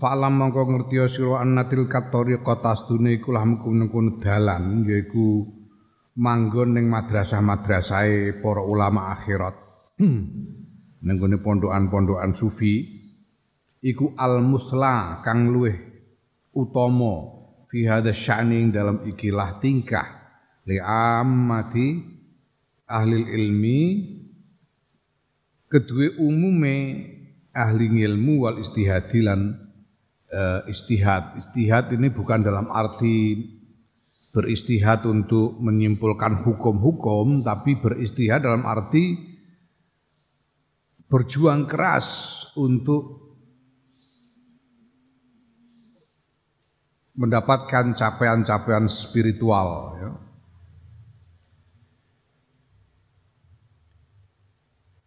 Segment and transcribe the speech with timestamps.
[0.00, 5.44] Fa'lam mongko ngertiya sira annatil katori kota stune iku lah mengkono dalan yaiku
[6.16, 9.56] manggon ning madrasah-madrasahe para ulama akhirat.
[11.04, 12.80] ning pondokan-pondokan sufi
[13.84, 15.76] iku al musla kang luweh
[16.56, 17.14] utama
[17.68, 20.08] fi hadza sya'ni dalam ikilah tingkah
[20.68, 21.88] li ammati
[22.84, 23.80] ahli ilmi
[25.70, 26.76] kedue umume
[27.54, 29.69] ahli ilmu wal istihadilan
[30.30, 31.36] uh, istihad.
[31.36, 33.46] Istihad ini bukan dalam arti
[34.30, 39.18] beristihad untuk menyimpulkan hukum-hukum, tapi beristihad dalam arti
[41.10, 43.30] berjuang keras untuk
[47.18, 49.98] mendapatkan capaian-capaian spiritual.
[49.98, 50.10] Ya.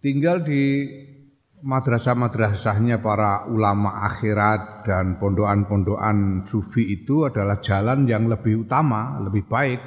[0.04, 0.64] Tinggal di
[1.64, 9.80] madrasah-madrasahnya para ulama akhirat dan pondokan-pondokan sufi itu adalah jalan yang lebih utama, lebih baik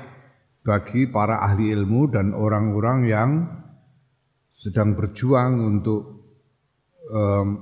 [0.65, 3.31] bagi para ahli ilmu dan orang-orang yang
[4.57, 6.03] sedang berjuang untuk
[7.13, 7.61] um,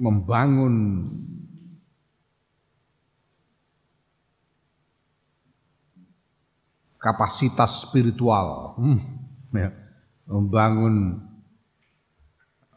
[0.00, 1.04] membangun
[6.96, 8.98] kapasitas spiritual, hmm,
[9.52, 9.68] ya,
[10.32, 11.20] membangun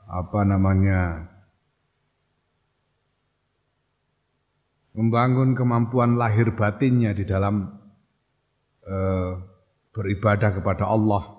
[0.08, 1.28] apa namanya
[4.98, 7.70] membangun kemampuan lahir batinnya di dalam
[8.88, 9.32] uh,
[9.94, 11.38] beribadah kepada Allah.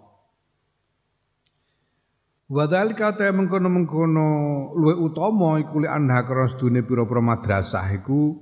[2.49, 4.29] Wadal kata mengkono mengkono
[4.73, 8.41] luwe utama iku li anha krana sedune pira-pira madrasah iku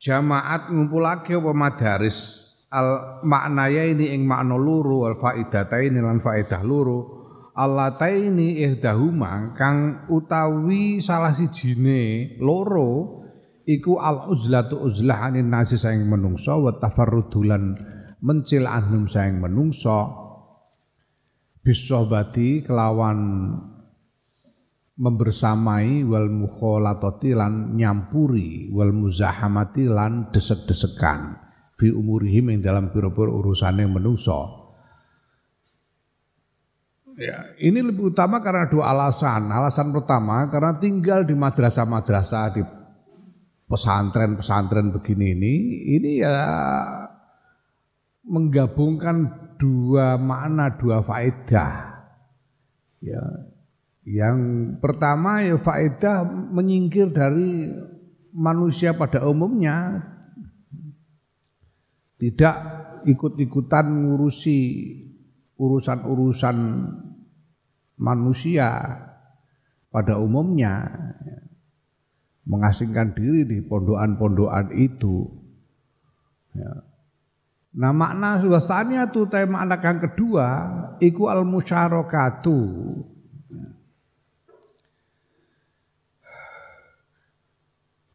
[0.00, 7.19] jamaat ngumpulake apa madaris al maknaya ini ing makna loro wal faidataini lan faedah loro
[7.54, 13.22] allataini ihdahuma kang utawi salah sijine loro
[13.66, 17.78] iku al uzlatu uzlah anin nasi sayang menungso wa tafarrudulan
[18.20, 20.18] mencil anhum sayang menungso.
[21.60, 23.52] Bisobati kelawan
[24.96, 31.36] membersamai wal mukholatati lan nyampuri wal muzahamati lan desek-desekan.
[31.76, 34.59] Fi umurihim yang dalam pira-pira urusane menungso
[37.18, 39.50] Ya, ini lebih utama karena dua alasan.
[39.50, 42.62] Alasan pertama karena tinggal di madrasah-madrasah di
[43.66, 45.54] pesantren-pesantren begini ini,
[45.98, 46.38] ini ya
[48.26, 51.72] menggabungkan dua makna, dua faedah.
[53.00, 53.22] Ya,
[54.06, 54.38] yang
[54.78, 57.70] pertama ya faedah menyingkir dari
[58.34, 60.02] manusia pada umumnya,
[62.20, 62.56] tidak
[63.08, 64.58] ikut-ikutan ngurusi
[65.60, 66.56] urusan-urusan
[68.00, 68.96] manusia
[69.92, 70.88] pada umumnya
[72.48, 75.28] mengasingkan diri di pondokan-pondokan itu.
[76.56, 76.72] Ya.
[77.70, 80.46] Nah makna suasanya tuh tema anak yang kedua
[80.98, 82.58] iku al musyarakatu.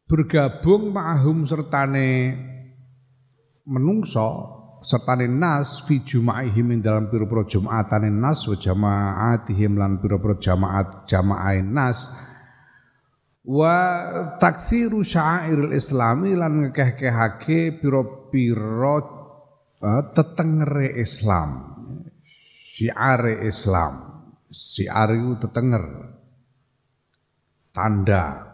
[0.06, 2.38] Bergabung ma'hum sertane
[3.66, 4.56] menungso
[4.86, 11.66] sertane nas fi jumaihim ing dalam pira-pira jumatane nas wa jamaatihim lan pira-pira jamaat jamaain
[11.74, 12.06] nas.
[13.42, 13.78] Wa
[14.38, 18.98] taksiru syairil islami lan ngekeh-kehake pira-pira
[19.82, 21.74] uh, tetengere Islam.
[22.78, 23.94] Syiare Islam.
[24.54, 25.86] Syiar itu tetenger.
[27.74, 28.54] Tanda.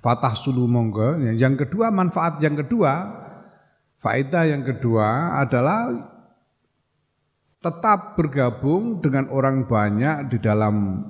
[0.00, 1.20] Fatah sulu monggo.
[1.36, 3.27] Yang kedua manfaat yang kedua
[3.98, 5.90] Faedah yang kedua adalah
[7.58, 11.02] tetap bergabung dengan orang banyak di dalam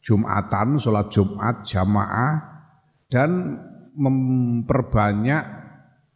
[0.00, 2.40] Jumatan, sholat Jumat, jamaah,
[3.12, 3.60] dan
[3.92, 5.44] memperbanyak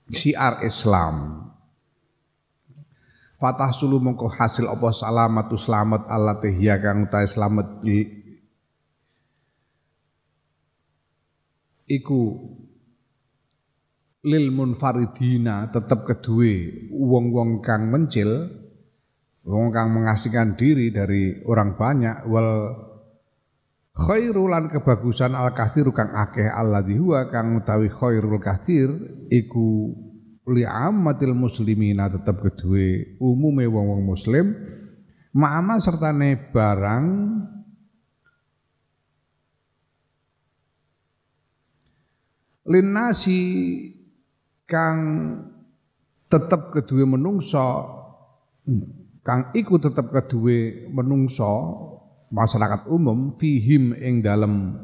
[0.09, 1.45] syiar Islam.
[3.37, 7.85] Fatah sulu mongko hasil apa salamatu selamat Allah tehya kang utai selamat
[11.85, 12.21] iku
[14.25, 18.49] lil munfaridina tetap kedue wong-wong kang mencil
[19.45, 22.73] wong kang mengasingkan diri dari orang banyak wal
[23.93, 28.89] khairul lan kebagusan al kathir kang akeh alladzi huwa kang utawi khairul kathir
[29.29, 29.93] iku
[30.49, 34.57] li ammatil muslimina tetep kedue umume wong-wong muslim
[35.37, 37.05] ma'ama sertane barang
[42.65, 43.41] linasi
[44.65, 44.99] kang
[46.29, 47.85] tetep kedue menungso
[49.21, 51.53] kang iku tetep kedue menungso
[52.35, 54.75] masyarakat umum fihim ing dalam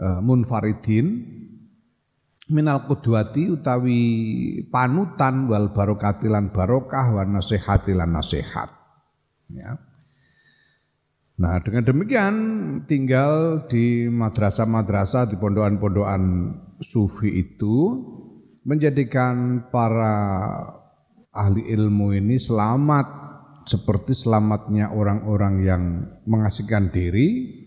[0.00, 1.38] uh, munfaridin
[2.50, 4.02] minal kudwati utawi
[4.68, 8.74] panutan wal barokatilan barokah wa nasihatilan nasihat.
[9.54, 9.78] Ya.
[11.40, 12.34] Nah dengan demikian
[12.84, 16.22] tinggal di madrasah-madrasah di pondokan-pondokan
[16.84, 17.96] sufi itu
[18.70, 20.14] menjadikan para
[21.34, 23.06] ahli ilmu ini selamat
[23.66, 25.82] seperti selamatnya orang-orang yang
[26.22, 27.58] mengasihkan diri.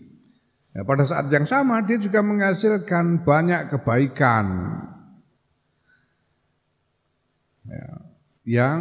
[0.72, 4.46] Ya, pada saat yang sama dia juga menghasilkan banyak kebaikan
[7.68, 7.86] ya,
[8.42, 8.80] yang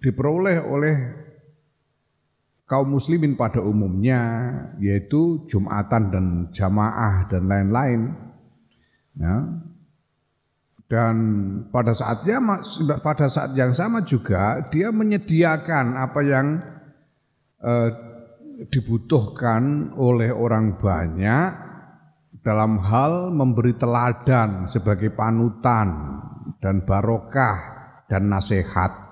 [0.00, 0.96] diperoleh oleh
[2.64, 4.22] kaum muslimin pada umumnya
[4.80, 8.00] yaitu Jumatan dan jamaah dan lain-lain.
[9.18, 9.65] Ya.
[10.86, 11.14] Dan
[11.74, 12.46] pada saat yang
[13.02, 16.46] pada saat yang sama juga dia menyediakan apa yang
[17.58, 17.90] eh,
[18.70, 21.50] dibutuhkan oleh orang banyak
[22.46, 26.22] dalam hal memberi teladan sebagai panutan
[26.62, 27.58] dan barokah
[28.06, 29.06] dan nasihat.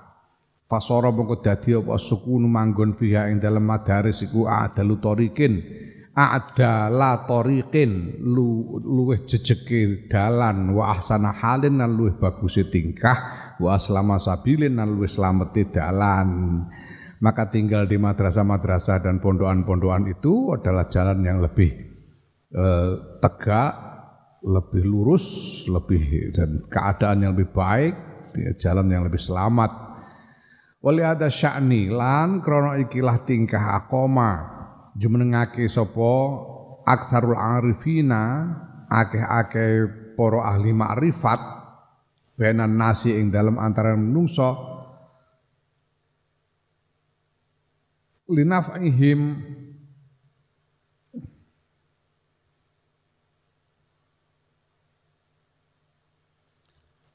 [0.65, 5.53] Fasara mongko dadi apa sukun manggon fiha ing dalem madaris iku adalu tarikin
[6.15, 14.15] a'dala tariqin lu, luweh jejeke dalan wa ahsana halin lan luweh bagus tingkah wa aslama
[14.15, 16.63] sabilin lan luweh slamete dalan.
[17.19, 21.71] Maka tinggal di madrasah-madrasah dan pondokan-pondokan itu adalah jalan yang lebih
[22.51, 22.91] eh,
[23.23, 23.73] tegak,
[24.43, 25.25] lebih lurus,
[25.67, 27.95] lebih dan keadaan yang lebih baik,
[28.59, 29.71] jalan yang lebih selamat.
[30.83, 34.54] Wali ada sya'ni lan krono ikilah tingkah akoma
[34.95, 36.11] jumenengake sapa
[36.87, 38.47] aksarul arifina
[38.87, 39.71] akeh-akeh
[40.15, 41.39] para ahli makrifat
[42.39, 44.55] benan nasi ing dalam antara menungso
[48.31, 49.21] linaf'ihim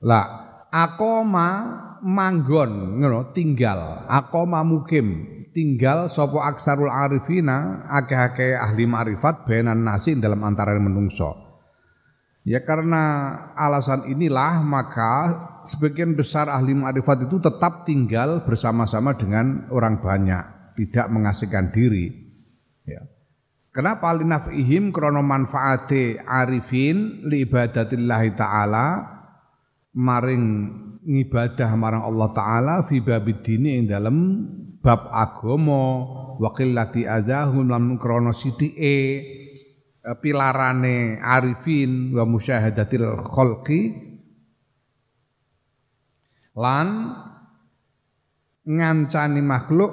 [0.05, 0.27] lah
[0.73, 1.49] akoma
[2.01, 10.43] manggon ngono tinggal akoma mukim tinggal sopo aksarul arifina akeh-akeh ahli ma'rifat benan nasi dalam
[10.47, 11.51] antara menungso.
[12.47, 15.15] Ya karena alasan inilah maka
[15.69, 22.09] sebagian besar ahli ma'rifat itu tetap tinggal bersama-sama dengan orang banyak tidak mengasihkan diri.
[22.89, 23.05] Ya.
[23.71, 24.11] Kenapa?
[24.17, 28.87] Linafihim krono manfaate arifin li ibadatillahi ta'ala
[29.95, 30.45] maring
[31.01, 34.17] ngibadah marang Allah taala fi babid dini ing dalem
[34.81, 35.85] bab agama
[36.41, 38.97] wa qillati azahum lan krana sithike
[40.01, 43.81] eh, pilarane arifin wa musyahadatil khalqi.
[46.57, 46.89] Lan
[48.65, 49.93] ngancani makhluk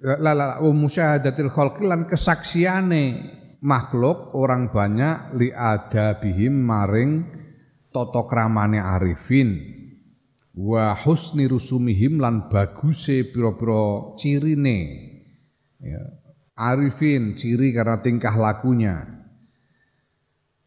[0.00, 3.04] la la wa musyahadatil khalqi lan kesaksiane
[3.60, 7.28] makhluk orang banyak li adabihim maring
[7.92, 9.79] tata kramane arifin
[10.54, 14.78] wa husni rusumihim lan baguse pira-pira cirine.
[15.80, 16.20] Ya
[16.60, 19.08] arifin ciri karena tingkah lakunya.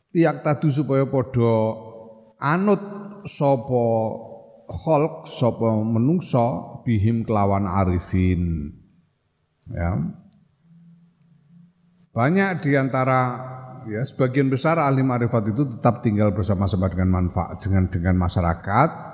[0.10, 1.54] Tiak tadu supaya padha
[2.42, 2.82] anut
[3.30, 3.86] sapa
[4.66, 8.74] kholq sapa menungso bihim kelawan arifin.
[9.70, 10.02] Ya.
[12.14, 13.22] Banyak di antara
[13.90, 19.13] ya sebagian besar ahli ma'rifat itu tetap tinggal bersama-sama dengan manfaat dengan dengan masyarakat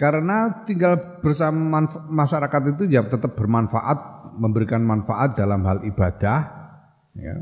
[0.00, 6.40] karena tinggal bersama masyarakat itu ya tetap bermanfaat memberikan manfaat dalam hal ibadah
[7.12, 7.36] ya.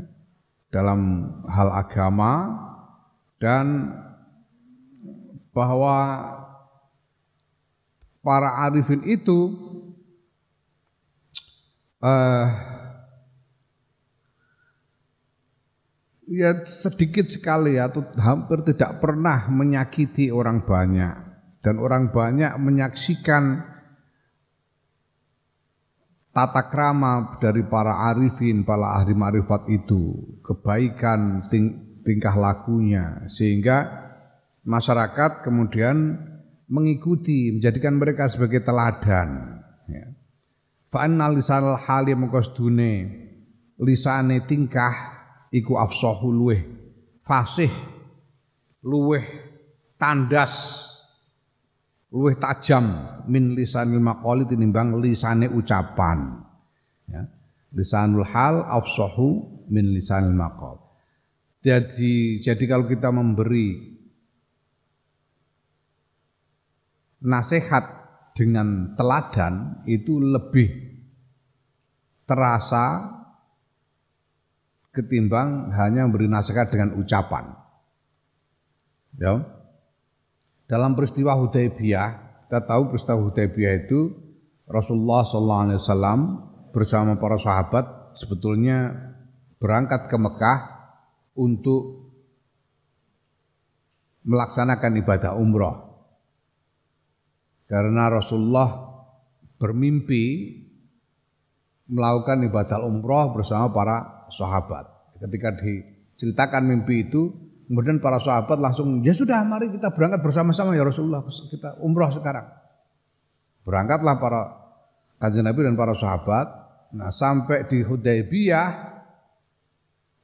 [0.67, 2.33] Dalam hal agama
[3.39, 3.95] dan
[5.55, 5.95] bahwa
[8.19, 9.55] para arifin itu
[12.03, 12.45] eh,
[16.27, 21.28] ya sedikit sekali atau hampir tidak pernah menyakiti orang banyak
[21.59, 23.63] dan orang banyak menyaksikan
[26.31, 33.85] tata krama dari para arifin, para ahli marifat itu, kebaikan ting tingkah lakunya sehingga
[34.63, 36.15] masyarakat kemudian
[36.71, 39.59] mengikuti, menjadikan mereka sebagai teladan.
[39.89, 40.05] Ya.
[40.89, 42.15] Fa'annal lisanal hali
[43.79, 44.93] lisane tingkah
[45.55, 46.61] iku afsahu luweh
[47.23, 47.71] fasih
[48.83, 49.23] luweh
[49.95, 50.85] tandas
[52.09, 52.85] luweh tajam
[53.29, 56.41] min lisanil maqali tinimbang lisane ucapan
[57.05, 57.23] ya
[57.73, 60.81] lisanul hal afsahu min lisanil maqal
[61.61, 63.99] jadi jadi kalau kita memberi
[67.19, 67.83] nasihat
[68.31, 70.71] dengan teladan itu lebih
[72.23, 73.19] terasa
[74.95, 77.51] ketimbang hanya memberi nasihat dengan ucapan.
[79.19, 79.43] Ya.
[80.69, 82.09] Dalam peristiwa Hudaybiyah,
[82.45, 84.13] kita tahu peristiwa Hudaybiyah itu
[84.69, 85.89] Rasulullah SAW
[86.69, 88.93] bersama para sahabat sebetulnya
[89.57, 90.59] berangkat ke Mekah
[91.41, 92.13] untuk
[94.29, 96.05] melaksanakan ibadah umroh.
[97.65, 98.69] Karena Rasulullah
[99.57, 100.53] bermimpi
[101.89, 104.85] melakukan ibadah umroh bersama para sahabat.
[105.17, 110.81] Ketika diceritakan mimpi itu, kemudian para sahabat langsung, ya sudah mari kita berangkat bersama-sama ya
[110.81, 112.49] Rasulullah, kita umroh sekarang.
[113.61, 114.41] Berangkatlah para
[115.21, 116.49] kanjeng Nabi dan para sahabat.
[116.97, 118.69] Nah sampai di Hudaybiyah,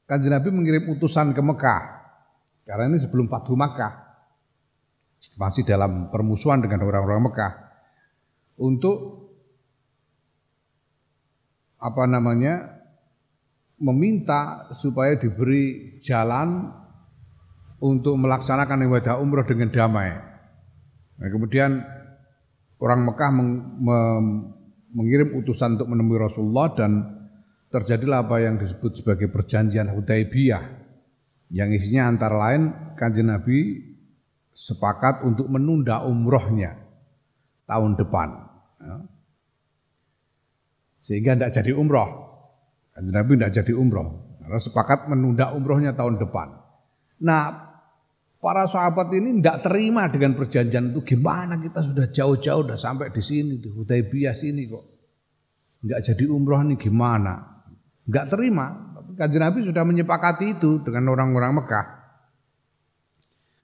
[0.09, 1.81] kanjeng Nabi mengirim utusan ke Mekah.
[2.65, 3.93] Karena ini sebelum Fathu Makkah
[5.37, 7.53] masih dalam permusuhan dengan orang-orang Mekah
[8.57, 9.29] untuk
[11.77, 12.81] apa namanya
[13.77, 16.73] meminta supaya diberi jalan
[17.85, 20.09] untuk melaksanakan ibadah umroh dengan damai.
[21.21, 21.85] Nah, kemudian
[22.81, 23.97] orang Mekah meng, me,
[24.97, 26.91] mengirim utusan untuk menemui Rasulullah dan
[27.69, 30.63] terjadilah apa yang disebut sebagai perjanjian Hudaybiyah
[31.53, 33.85] yang isinya antara lain kanjeng Nabi
[34.55, 36.79] sepakat untuk menunda umrohnya
[37.69, 38.29] tahun depan.
[38.81, 38.97] Ya.
[40.97, 42.09] Sehingga tidak jadi umroh.
[42.97, 44.39] Kanjeng Nabi tidak jadi umroh.
[44.41, 46.65] Karena sepakat menunda umrohnya tahun depan.
[47.21, 47.64] Nah,
[48.45, 51.01] para sahabat ini tidak terima dengan perjanjian itu.
[51.01, 54.85] Gimana kita sudah jauh-jauh, sudah sampai di sini, di Hudaybiyah sini kok.
[55.81, 57.65] Tidak jadi umroh ini gimana?
[58.05, 58.93] Tidak terima.
[58.93, 61.85] Tapi kanjeng Nabi sudah menyepakati itu dengan orang-orang Mekah.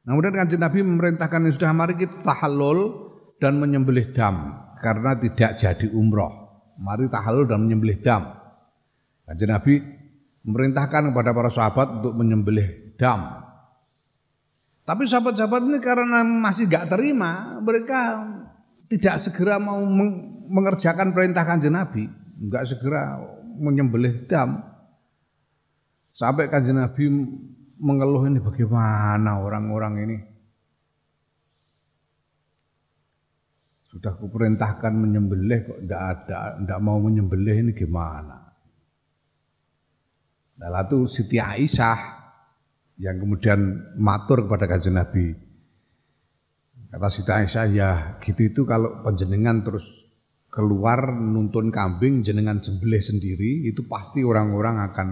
[0.01, 2.79] Nah, kemudian kanjeng Nabi memerintahkan yang sudah mari kita tahallul
[3.37, 6.57] dan menyembelih dam karena tidak jadi umroh.
[6.81, 8.33] Mari tahallul dan menyembelih dam.
[9.29, 9.77] Kanjeng Nabi
[10.41, 13.40] memerintahkan kepada para sahabat untuk menyembelih dam.
[14.91, 18.27] Tapi sahabat-sahabat ini karena masih gak terima, mereka
[18.91, 19.79] tidak segera mau
[20.51, 22.11] mengerjakan perintah kanjeng Nabi,
[22.43, 23.15] nggak segera
[23.55, 24.59] menyembelih dam.
[26.11, 27.07] Sampai kanjeng Nabi
[27.79, 30.17] mengeluh ini bagaimana orang-orang ini.
[33.95, 38.43] Sudah kuperintahkan menyembelih kok tidak ada, tidak mau menyembelih ini gimana?
[40.59, 42.20] Nah, lalu Siti Aisyah
[43.01, 43.59] yang kemudian
[43.97, 45.33] matur kepada kanjeng Nabi.
[46.93, 47.89] Kata Siti Aisyah, ya
[48.21, 50.05] gitu itu kalau penjenengan terus
[50.53, 55.07] keluar nuntun kambing jenengan sembelih sendiri itu pasti orang-orang akan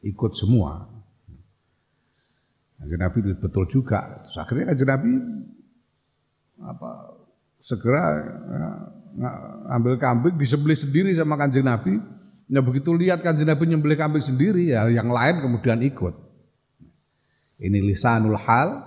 [0.00, 0.86] ikut semua.
[2.80, 4.24] Kanjeng Nabi betul juga.
[4.24, 5.12] Terus akhirnya kanjeng Nabi
[6.56, 6.90] apa
[7.60, 8.04] segera
[8.48, 8.68] ya,
[9.76, 12.00] ambil kambing disembelih sendiri sama kanjeng Nabi.
[12.46, 16.25] Nah begitu lihat kanjeng Nabi nyembelih kambing sendiri ya yang lain kemudian ikut.
[17.56, 18.84] Ini lisanul hal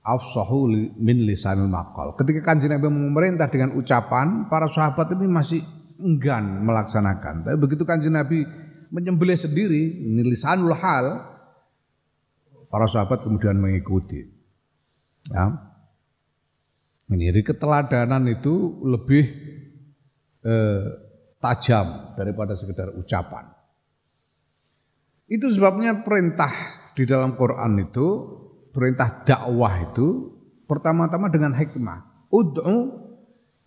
[0.00, 2.16] afsahu min lisanul maqal.
[2.16, 5.60] Ketika kanjeng Nabi memerintah dengan ucapan, para sahabat ini masih
[6.00, 7.44] enggan melaksanakan.
[7.44, 8.48] Tapi begitu kanjeng Nabi
[8.88, 11.20] menyembelih sendiri, ini lisanul hal,
[12.72, 14.24] para sahabat kemudian mengikuti.
[15.28, 15.52] Ya.
[17.08, 19.24] Ini keteladanan itu lebih
[20.44, 20.84] eh,
[21.40, 23.48] tajam daripada sekedar ucapan.
[25.28, 26.52] Itu sebabnya perintah
[26.98, 28.06] di dalam Quran itu,
[28.74, 30.34] perintah dakwah itu
[30.66, 32.26] pertama-tama dengan hikmah.
[32.34, 33.06] Ud'u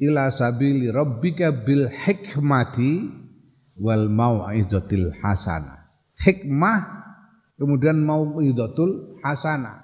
[0.03, 3.07] ila sabili rabbika bil hikmati
[3.79, 5.87] wal mau'izatil hasanah.
[6.19, 6.79] Hikmah
[7.55, 9.79] kemudian mau idatul hasanah.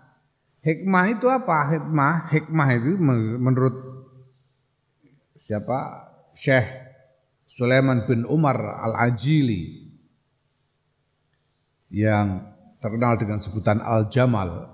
[0.68, 1.72] Hikmah itu apa?
[1.72, 3.00] Hikmah, hikmah itu
[3.40, 3.76] menurut
[5.40, 6.12] siapa?
[6.36, 6.68] Syekh
[7.48, 9.88] Sulaiman bin Umar Al-Ajili
[11.90, 14.74] yang terkenal dengan sebutan Al-Jamal.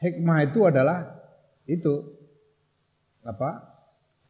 [0.00, 1.16] Hikmah itu adalah
[1.64, 2.04] itu
[3.24, 3.74] apa?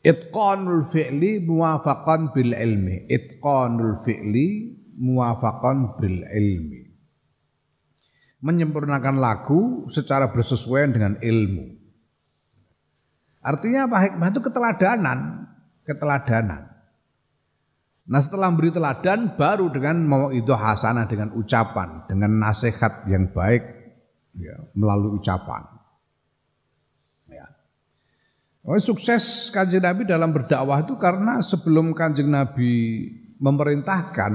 [0.07, 3.11] Itqanul fi'li muwafaqan bil ilmi.
[3.11, 4.47] Itqanul fi'li
[4.95, 6.81] muwafaqan bil ilmi.
[8.47, 11.75] Menyempurnakan lagu secara bersesuaian dengan ilmu.
[13.43, 15.19] Artinya apa hikmah itu keteladanan,
[15.87, 16.76] keteladanan.
[18.07, 23.67] Nah setelah memberi teladan baru dengan mau itu hasanah dengan ucapan, dengan nasihat yang baik
[24.39, 25.67] ya, melalui ucapan.
[27.27, 27.51] Ya.
[28.63, 33.11] Oh, sukses kanjeng Nabi dalam berdakwah itu karena sebelum kanjeng Nabi
[33.43, 34.33] memerintahkan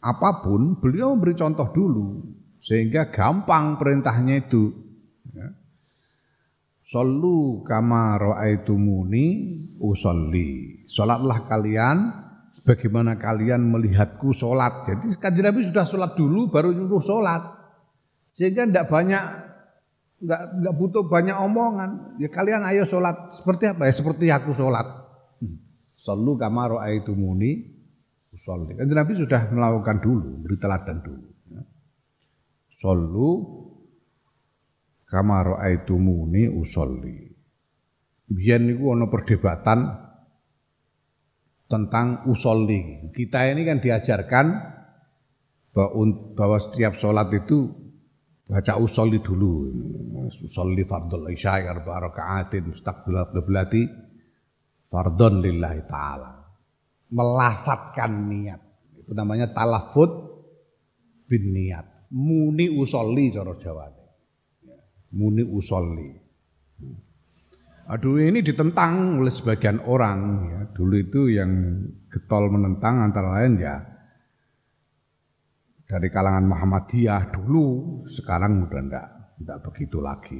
[0.00, 2.22] apa pun, beliau memberi contoh dulu
[2.62, 4.70] sehingga gampang perintahnya itu.
[5.34, 5.50] Ya.
[6.86, 8.22] Sallu kama
[9.82, 10.82] usolli.
[10.86, 12.29] Salatlah kalian
[12.70, 14.86] sebagaimana kalian melihatku sholat.
[14.86, 17.42] Jadi kanjeng Nabi sudah sholat dulu baru nyuruh sholat.
[18.38, 19.24] Sehingga tidak banyak
[20.22, 22.14] nggak nggak butuh banyak omongan.
[22.22, 23.92] Ya kalian ayo sholat seperti apa ya?
[23.98, 24.86] Seperti aku sholat.
[25.42, 25.58] Hmm.
[25.98, 27.50] Sallu kama ra'aitumuni
[28.30, 28.78] usolli.
[28.78, 31.26] Kanjeng Nabi sudah melakukan dulu, beri teladan dulu.
[31.50, 31.62] Ya.
[32.78, 33.30] Sallu
[35.10, 37.34] kama ra'aitumuni usolli.
[38.30, 40.06] Biyen niku ana perdebatan
[41.70, 43.14] tentang usolli.
[43.14, 44.46] Kita ini kan diajarkan
[46.34, 47.70] bahwa setiap sholat itu
[48.50, 49.70] baca usolli dulu.
[50.26, 53.82] Usolli fardul isya arba rakaatin mustaqbil qiblati
[54.90, 56.42] fardun lillahi taala.
[57.14, 58.60] Melafatkan niat.
[59.06, 60.10] Itu namanya talafut
[61.30, 62.10] bin niat.
[62.10, 63.86] Muni usolli cara Jawa.
[65.14, 66.29] Muni usolli.
[67.90, 70.60] Aduh ini ditentang oleh sebagian orang ya.
[70.70, 71.50] Dulu itu yang
[72.06, 73.82] getol menentang antara lain ya
[75.90, 77.66] dari kalangan Muhammadiyah dulu,
[78.06, 79.06] sekarang udah enggak
[79.42, 80.38] enggak begitu lagi.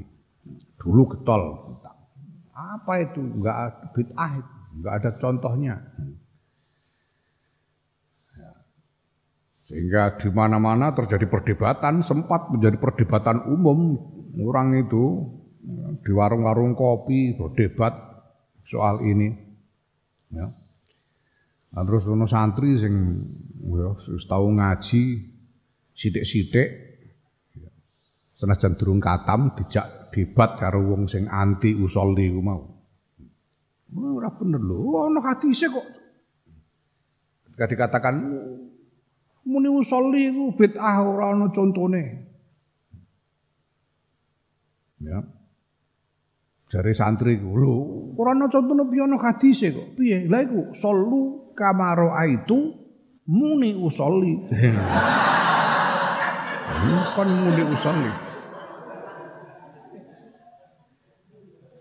[0.78, 1.42] Dulu getol
[2.54, 3.18] Apa itu?
[3.18, 4.32] Enggak bid'ah
[4.78, 5.74] enggak ada contohnya.
[8.38, 8.50] Ya.
[9.66, 13.98] Sehingga di mana-mana terjadi perdebatan, sempat menjadi perdebatan umum
[14.38, 15.26] orang itu
[16.00, 17.92] di warung-warung kopi berdebat
[18.64, 19.28] soal ini.
[20.32, 20.48] Ya.
[21.70, 22.94] Nah, terus ono santri sing
[23.70, 23.94] ya
[24.26, 25.02] tahu ngaji
[25.94, 26.68] sithik-sithik
[27.54, 27.70] ya.
[28.34, 32.62] senajan durung katam dijak debat karo wong sing anti usolli ku mau.
[33.90, 35.86] Ora bener lho, ono hadise kok.
[37.46, 38.14] Ketika dikatakan
[39.46, 42.02] muni usolli ku bid'ah ora ono contone.
[45.00, 45.39] Ya.
[46.70, 49.98] Jare santri ku, lho, ora ana contone piye ana hadise kok.
[49.98, 50.30] Piye?
[50.30, 52.70] Lah iku sallu kamaro aitu
[53.26, 54.38] muni usolli.
[56.80, 58.12] Bukan muni usolli.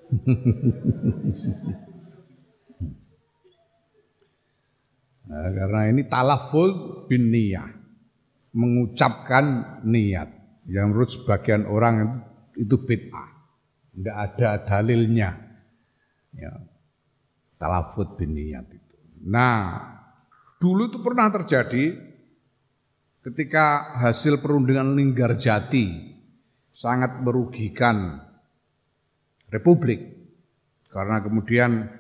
[5.30, 7.78] nah, karena ini talaful bin niyah.
[8.58, 10.34] Mengucapkan niat.
[10.66, 12.26] Yang menurut sebagian orang
[12.58, 13.39] itu bid'ah
[13.96, 15.30] enggak ada dalilnya.
[16.36, 16.54] Ya.
[17.60, 18.96] Talafut bin niat itu.
[19.28, 19.84] Nah,
[20.64, 21.92] dulu itu pernah terjadi
[23.20, 26.16] ketika hasil perundingan Linggarjati
[26.72, 28.24] sangat merugikan
[29.52, 30.00] Republik
[30.88, 31.92] karena kemudian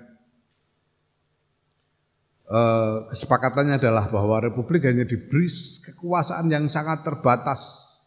[2.47, 5.51] eh, kesepakatannya adalah bahwa Republik hanya diberi
[5.83, 7.59] kekuasaan yang sangat terbatas,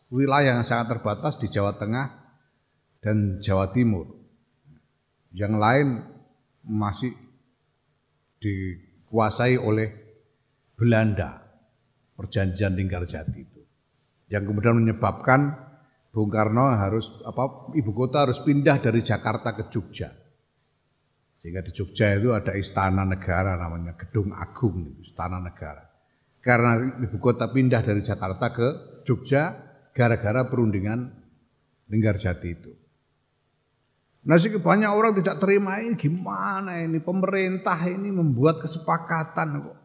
[0.09, 2.22] wilayah yang sangat terbatas di Jawa Tengah
[3.03, 4.07] dan Jawa Timur.
[5.35, 5.89] Yang lain
[6.63, 7.13] masih
[8.39, 9.91] dikuasai oleh
[10.79, 11.43] Belanda,
[12.15, 13.61] perjanjian Linggarjati itu.
[14.31, 15.41] Yang kemudian menyebabkan
[16.13, 20.13] Bung Karno harus apa ibu kota harus pindah dari Jakarta ke Jogja.
[21.43, 25.83] Sehingga di Jogja itu ada istana negara namanya Gedung Agung, istana negara.
[26.39, 28.69] Karena ibu kota pindah dari Jakarta ke
[29.03, 29.57] Jogja
[29.91, 31.01] gara-gara perundingan
[31.89, 32.82] Linggarjati itu.
[34.23, 39.79] Nah, banyak orang tidak terima ini gimana ini pemerintah ini membuat kesepakatan kok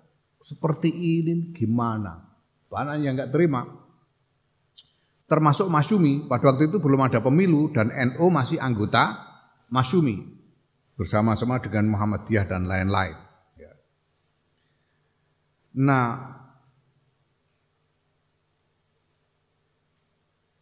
[0.46, 2.22] seperti ini gimana?
[2.70, 3.66] Banyak yang nggak terima.
[5.28, 9.26] Termasuk Masyumi, pada waktu itu belum ada pemilu dan NU masih anggota
[9.74, 10.24] Masyumi
[10.96, 13.18] bersama-sama dengan Muhammadiyah dan lain-lain.
[13.60, 13.74] Ya.
[15.76, 16.06] Nah,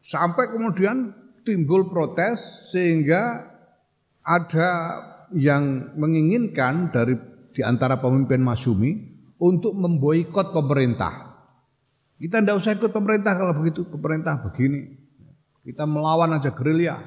[0.02, 1.14] sampai kemudian
[1.46, 3.55] timbul protes sehingga
[4.26, 4.70] ada
[5.38, 7.14] yang menginginkan dari
[7.56, 8.92] di antara pemimpin Masyumi
[9.40, 11.38] untuk memboikot pemerintah.
[12.18, 14.98] Kita tidak usah ikut pemerintah kalau begitu, pemerintah begini.
[15.64, 17.00] Kita melawan aja gerilya.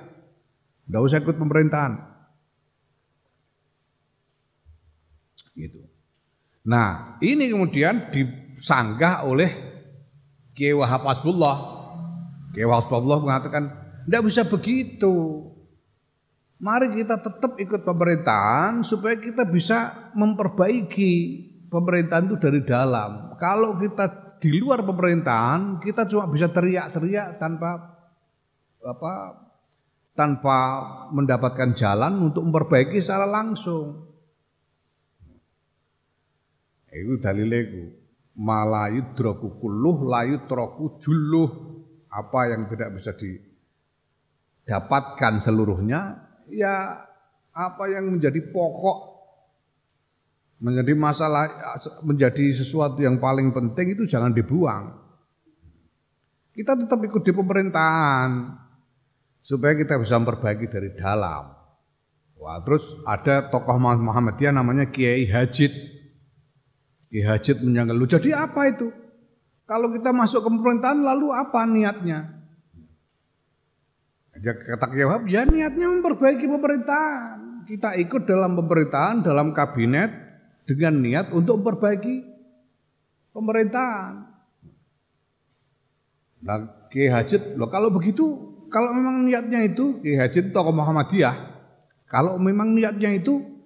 [0.88, 1.92] Tidak usah ikut pemerintahan.
[5.58, 5.84] Gitu.
[6.68, 9.50] Nah, ini kemudian disanggah oleh
[10.52, 11.56] Kiai Wahab Hasbullah.
[12.52, 13.64] Kiai Wahab Hasbullah mengatakan,
[14.04, 15.14] tidak bisa begitu.
[16.58, 21.14] Mari kita tetap ikut pemerintahan supaya kita bisa memperbaiki
[21.70, 23.38] pemerintahan itu dari dalam.
[23.38, 27.94] Kalau kita di luar pemerintahan, kita cuma bisa teriak-teriak tanpa
[28.82, 29.38] apa
[30.18, 30.58] tanpa
[31.14, 34.10] mendapatkan jalan untuk memperbaiki secara langsung.
[36.90, 37.86] Itu dalilnya
[38.34, 41.46] malayu droku kuluh layu troku juluh
[42.10, 47.04] apa yang tidak bisa didapatkan seluruhnya ya
[47.52, 48.98] apa yang menjadi pokok
[50.58, 51.46] menjadi masalah
[52.02, 54.94] menjadi sesuatu yang paling penting itu jangan dibuang
[56.54, 58.58] kita tetap ikut di pemerintahan
[59.38, 61.54] supaya kita bisa memperbaiki dari dalam
[62.38, 65.98] wah terus ada tokoh Muhammadiyah namanya Kiai Hajid
[67.08, 68.92] Ki Hajat menyangkal, jadi apa itu?
[69.64, 72.37] Kalau kita masuk ke pemerintahan lalu apa niatnya?
[74.42, 77.66] Kata Kiai ya niatnya memperbaiki pemerintahan.
[77.66, 80.08] Kita ikut dalam pemerintahan, dalam kabinet
[80.64, 82.24] dengan niat untuk memperbaiki
[83.34, 84.14] pemerintahan.
[86.38, 88.24] Nah, Kiai Hajat, loh kalau begitu,
[88.70, 91.36] kalau memang niatnya itu, Kiai Hajat tokoh Muhammadiyah,
[92.08, 93.58] kalau memang niatnya itu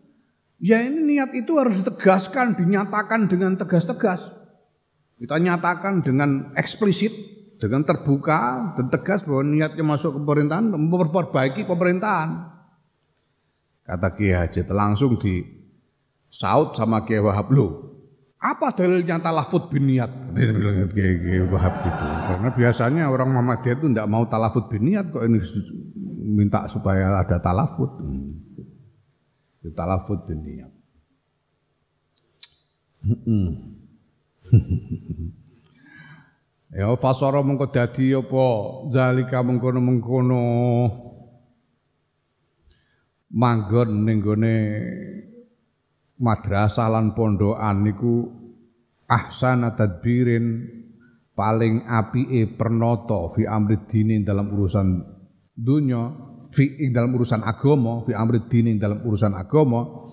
[0.62, 4.30] Ya ini niat itu harus ditegaskan, dinyatakan dengan tegas-tegas.
[5.18, 7.11] Kita nyatakan dengan eksplisit,
[7.62, 12.51] dengan terbuka dan tegas bahwa niatnya masuk ke pemerintahan, memperbaiki pemerintahan.
[13.87, 15.46] Kata Kiai Haji langsung di
[16.27, 17.94] saut sama Kiai Wahab lo.
[18.42, 20.11] Apa dalilnya talafut bin niat?
[20.35, 22.03] Dia Kiai Wahab gitu.
[22.03, 25.38] Karena biasanya orang Muhammadiyah itu tidak mau talafut bin niat kok ini
[26.27, 28.03] minta supaya ada talafut.
[28.03, 28.42] Hmm
[29.70, 30.66] talafut dunia.
[36.72, 38.46] ya fasara mengko dadi apa?
[38.90, 40.44] Zalika mengkono-mengkono.
[43.32, 44.20] Manggon ning
[46.20, 48.28] madrasah lan pondokan niku
[49.08, 50.68] ahsana tadbirin
[51.32, 54.88] paling apike pernata fi amri dini dalam urusan
[55.56, 56.12] dunia
[56.52, 60.12] fi dalam urusan agama, fi amri dini dalam urusan agama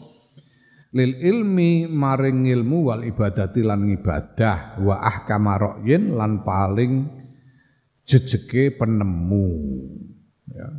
[0.90, 7.06] lil ilmi maring ilmu wal ibadati lan ibadah wa ahkama ra'yin lan paling
[8.10, 9.48] jejeke penemu
[10.50, 10.70] ya.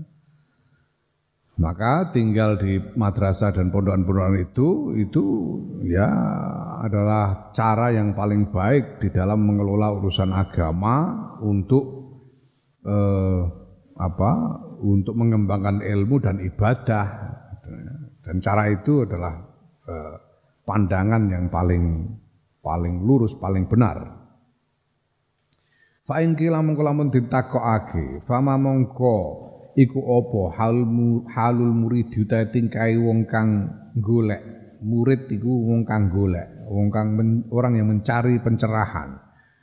[1.60, 5.24] Maka tinggal di madrasah dan pondokan-pondokan itu itu
[5.84, 6.08] ya
[6.80, 11.12] adalah cara yang paling baik di dalam mengelola urusan agama
[11.44, 11.84] untuk
[12.80, 13.40] eh,
[14.00, 14.32] apa
[14.80, 17.06] untuk mengembangkan ilmu dan ibadah
[18.24, 19.49] dan cara itu adalah
[20.64, 22.14] pandangan yang paling
[22.62, 24.20] paling lurus paling benar.
[26.07, 29.16] Fa in kila mongko lamun ditakokake fama mongko
[29.79, 34.59] iku apa halmu halul murid utahe tingkai wong kang golek.
[34.81, 39.18] Murid iku wong kang golek wong kang men, orang yang mencari pencerahan.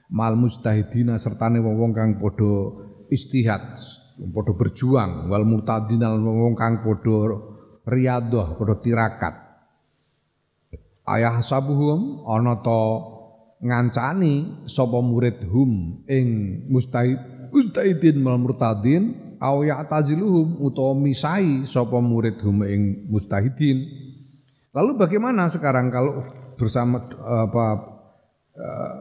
[0.08, 2.80] Mal mustahidina sertane wong-wong kang padha
[3.12, 3.76] istihad
[4.32, 5.32] padha berjuang.
[5.32, 7.40] Wal murtadinal wong kang padha
[7.88, 9.46] riyadhah padha tirakat
[11.15, 12.82] ayah sabuhum ana ta
[13.63, 16.28] ngancani sapa murid hum ing
[16.70, 17.17] mustahid
[17.50, 23.86] mustahidin mal murtadin aw ya'taziluhum utawa misai sapa murid hum ing mustahidin.
[24.74, 26.22] Lalu bagaimana sekarang kalau
[26.58, 27.65] bersama apa
[28.58, 28.98] eh,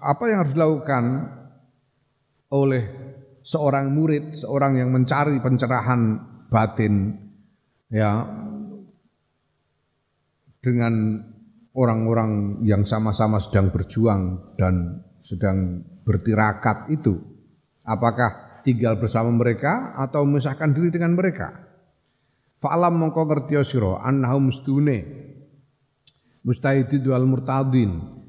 [0.00, 1.04] apa yang harus dilakukan
[2.52, 2.84] oleh
[3.42, 6.20] seorang murid, seorang yang mencari pencerahan
[6.52, 7.16] batin
[7.88, 8.22] ya
[10.62, 11.18] dengan
[11.74, 17.18] orang-orang yang sama-sama sedang berjuang dan sedang bertirakat itu
[17.82, 21.50] apakah tinggal bersama mereka atau memisahkan diri dengan mereka?
[22.62, 25.02] Fa'alam mongko ngerti sira annahum stune
[26.46, 28.22] mustahidin wal murtadin.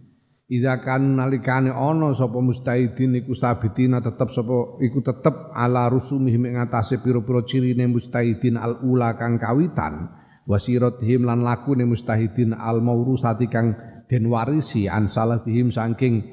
[0.49, 6.57] Ida kan nalikane ana sapa mustahidin iku sabitina tetep sapa iku tetep ala rusumih ing
[6.57, 13.75] ngatasé pira-pira cirine mustahidin al ula kang kawitan wasiratihim lan lakune mustahidin al maurusati kang
[14.11, 16.23] den warisi an salafihim saking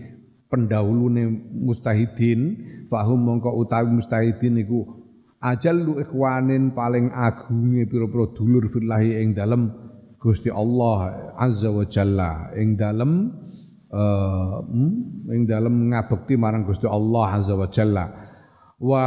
[0.51, 2.69] pendahulune mustahidin.
[2.91, 4.83] Fahum mongko utawi mustahidin iku
[5.39, 9.71] ajallu ikhwanin paling agunge pira-pira dulur fillahi ing dalem
[10.21, 12.53] Gusti Allah azza wa jalla.
[12.59, 13.31] Ing dalem
[13.89, 14.61] uh,
[15.33, 18.05] ing dalam ngabekti marang Gusti Allah azza wa jalla.
[18.77, 19.05] Wa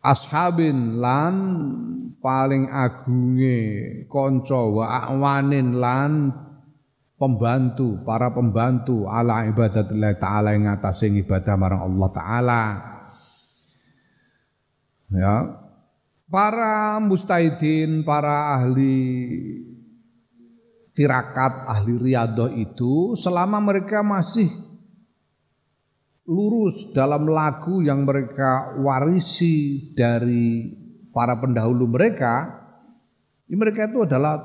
[0.00, 1.34] ashabin lan
[2.20, 3.60] paling agunge
[4.08, 6.32] kanca wa awanin lan
[7.20, 12.62] pembantu para pembantu ala ibadatillah taala ing atase ibadah marang Allah taala.
[15.10, 15.36] Ya.
[16.30, 18.94] Para mustahidin para ahli
[20.94, 24.69] tirakat ahli riadoh itu selama mereka masih
[26.30, 30.70] lurus dalam lagu yang mereka warisi dari
[31.10, 32.46] para pendahulu mereka,
[33.50, 34.38] mereka itu adalah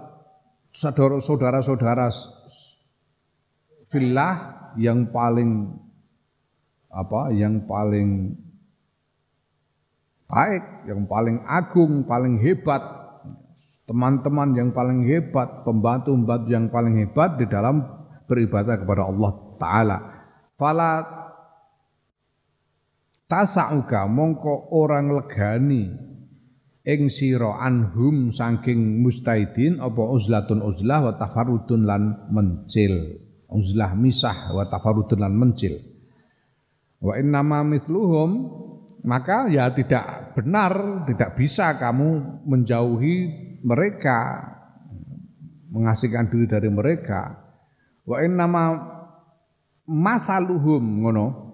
[0.73, 2.09] saudara-saudara
[3.93, 4.35] filah
[4.81, 5.77] yang paling
[6.89, 8.33] apa yang paling
[10.25, 12.81] baik, yang paling agung, paling hebat,
[13.85, 17.85] teman-teman yang paling hebat, pembantu-pembantu yang paling hebat di dalam
[18.25, 19.97] beribadah kepada Allah Ta'ala.
[20.57, 20.91] Fala
[23.25, 25.89] tasauka mongko orang legani
[26.85, 33.21] ing sira anhum saking mustaidin apa uzlatun uzlah wa tafarrudun lan mencil.
[33.49, 35.81] Uzlah misah wa tafarrudun lan mencil.
[37.01, 38.61] Wa innama mithluhum
[39.05, 43.17] maka ya tidak benar tidak bisa kamu menjauhi
[43.61, 44.41] mereka
[45.73, 47.41] mengasingkan diri dari mereka.
[48.05, 48.93] Wa innama
[49.89, 51.44] masaluhum ngono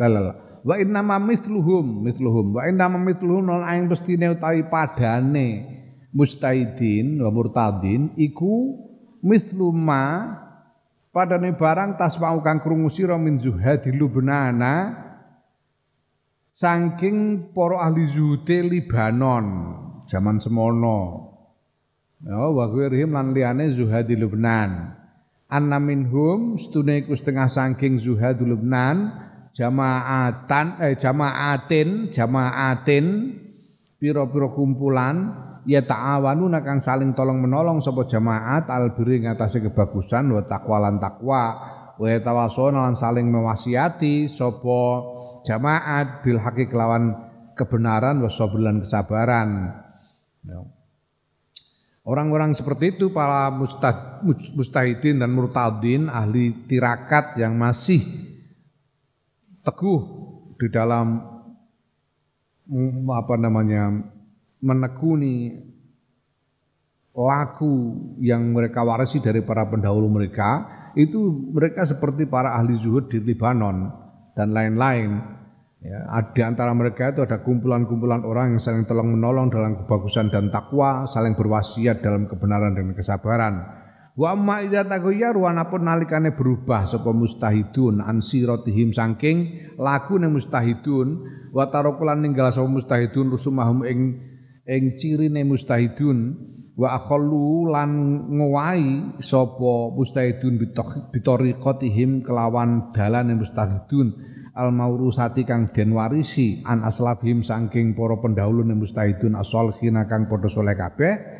[0.00, 0.64] Lalala.
[0.64, 5.48] Wa inna ma mithluhum mithluhum wa inna ma mithluhum lan aing mestine utawi padane
[6.12, 8.76] mustaidin wa murtadin iku
[9.20, 10.36] misluma
[11.12, 15.08] padane barang tasmau kang krungu sira min zuhadi lubnana
[16.60, 19.46] saking para ahli zuhute Libanon
[20.10, 21.30] zaman semono.
[22.20, 24.92] Ya wa ghirihim lan liyane zuhadi Lubnan.
[25.48, 33.06] Anna minhum stune iku setengah saking zuhadi Lubnan jamaatan eh jamaatin jamaatin
[33.98, 35.16] piro-piro kumpulan
[35.68, 40.96] ya ta'awanu kang saling tolong menolong sapa jamaat al birri ngatasi kebagusan wa taqwa lan
[41.02, 41.44] takwa
[42.00, 44.80] wa tawasona lan saling mewasiati sapa
[45.44, 47.12] jamaat bil haqi kelawan
[47.58, 49.74] kebenaran wa sabr kesabaran
[50.46, 50.64] ya.
[52.00, 58.00] Orang-orang seperti itu para mustahidin dan murtadin ahli tirakat yang masih
[59.70, 60.00] teguh
[60.58, 61.22] di dalam
[62.66, 63.94] mm, apa namanya
[64.60, 65.54] menekuni
[67.14, 67.74] laku
[68.22, 70.66] yang mereka warisi dari para pendahulu mereka
[70.98, 73.90] itu mereka seperti para ahli zuhud di Libanon
[74.34, 75.38] dan lain-lain.
[75.80, 75.96] Ya,
[76.36, 81.08] di antara mereka itu ada kumpulan-kumpulan orang yang saling tolong menolong dalam kebagusan dan takwa
[81.08, 83.79] saling berwasiat dalam kebenaran dan kesabaran
[84.20, 91.24] Wa amma idza taghayyaru anapun nalikane berubah sapa mustahidun an siratihim saking lakune mustahidun.
[91.56, 94.20] Wa tarokulan ninggal sapa mustahidun rusumahum ing
[94.68, 96.36] ing cirine mustahidun.
[96.76, 97.90] Wa akhallu lan
[98.28, 100.60] ngowahi sapa mustahidun
[101.16, 104.36] bitoriqatihim kelawan dalane mustahidun.
[104.52, 110.76] Al maurusati kang den warisi an aslafihim saking para pendahulu mustahidun as-sholihin kang padha saleh
[110.76, 111.39] kabeh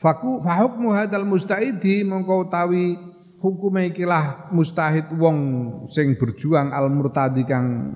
[0.00, 2.96] Faku fahukmu hadal mustahidi mongko utawi
[3.36, 5.36] hukume ikilah mustahid wong
[5.92, 7.92] sing berjuang al murtadi kang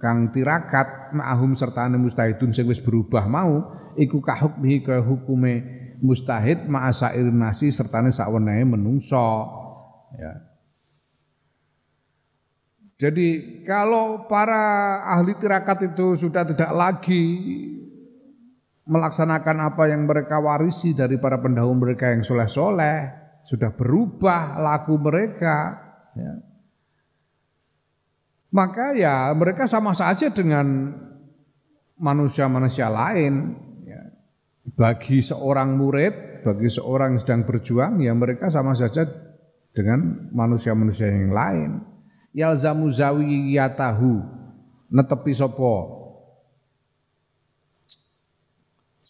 [0.00, 3.68] kang tirakat ma'ahum sertane mustahidun sing wis berubah mau
[4.00, 5.60] iku kahukmihi ke hukume
[6.00, 9.44] mustahid ma'asair nasi sertane sakwenehe menungso.
[10.16, 10.32] Ya.
[12.96, 17.24] Jadi kalau para ahli tirakat itu sudah tidak lagi
[18.82, 23.10] melaksanakan apa yang mereka warisi dari para pendahulu mereka yang soleh-soleh,
[23.46, 25.78] sudah berubah laku mereka.
[26.18, 26.32] Ya.
[28.52, 30.92] Maka ya mereka sama saja dengan
[31.96, 33.54] manusia-manusia lain.
[33.86, 34.02] Ya.
[34.74, 39.06] Bagi seorang murid, bagi seorang yang sedang berjuang, ya mereka sama saja
[39.72, 41.70] dengan manusia-manusia yang lain.
[42.34, 44.12] Yalzamu zawiyatahu
[44.92, 46.01] netepi sopo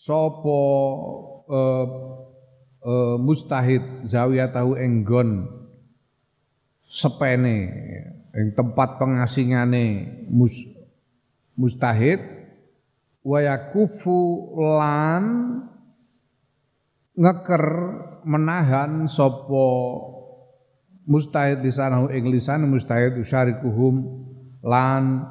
[0.02, 0.58] Sopo
[1.46, 1.86] uh,
[2.82, 5.46] uh, mustahid zawiyatahu enggon
[6.90, 7.70] sepene
[8.34, 10.58] ing tempat pengasingane mus,
[11.54, 12.18] mustahid.
[13.22, 14.18] Wayakufu
[14.58, 15.22] lan
[17.14, 17.64] ngeker
[18.26, 19.70] menahan sopo
[21.06, 24.02] mustahid di sana ing lisan mustahid usyarikuhum
[24.66, 25.30] lan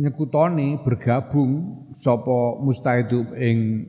[0.00, 1.50] nyekutoni bergabung
[2.00, 3.86] sapa mustahidu ing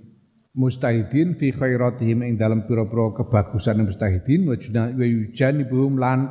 [0.52, 4.56] mustahidin fi khairatihim ing dalam pira-pira kebagusan mustahidin wa
[5.08, 6.28] yujanibum lan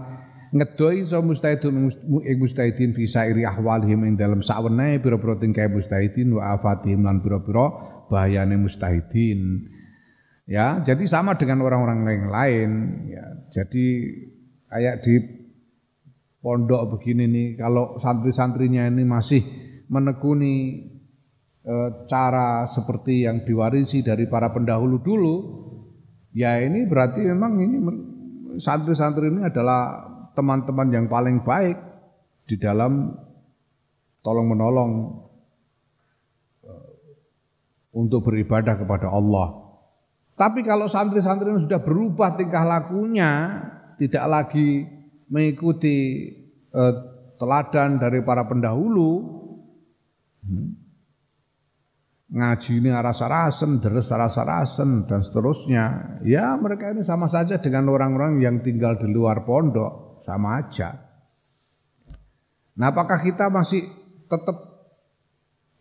[0.52, 1.88] ngedoi so mustahidun
[2.28, 7.72] ing mustahidin fi sairi ahwalihim ing dalam sawenehe pira-pira tingkah mustahidin wa afatihim lan pira-pira
[8.12, 9.64] bahayane mustahidin.
[10.44, 12.70] Ya jadi sama dengan orang-orang lain lain
[13.08, 13.24] ya.
[13.54, 13.86] Jadi
[14.68, 15.14] kayak di
[16.42, 20.87] pondok begini nih kalau santri-santrinya ini masih menekuni
[21.66, 25.37] eh, cara seperti yang diwarisi dari para pendahulu dulu,
[26.31, 27.76] ya ini berarti memang ini
[28.62, 30.07] santri-santri ini adalah
[30.38, 31.76] teman-teman yang paling baik
[32.46, 33.11] di dalam
[34.22, 34.92] tolong menolong
[36.64, 36.90] eh,
[37.98, 39.59] untuk beribadah kepada Allah.
[40.38, 43.61] Tapi kalau santri-santri sudah berubah tingkah lakunya,
[44.00, 44.87] tidak lagi
[45.29, 46.31] mengikuti
[46.70, 46.94] eh,
[47.37, 49.39] teladan dari para pendahulu,
[50.46, 50.70] hmm,
[52.31, 56.18] ngaji ini rasa-rasen, deres rasa-rasen, dan seterusnya.
[56.22, 60.94] Ya mereka ini sama saja dengan orang-orang yang tinggal di luar pondok, sama aja.
[62.79, 63.83] Nah apakah kita masih
[64.31, 64.57] tetap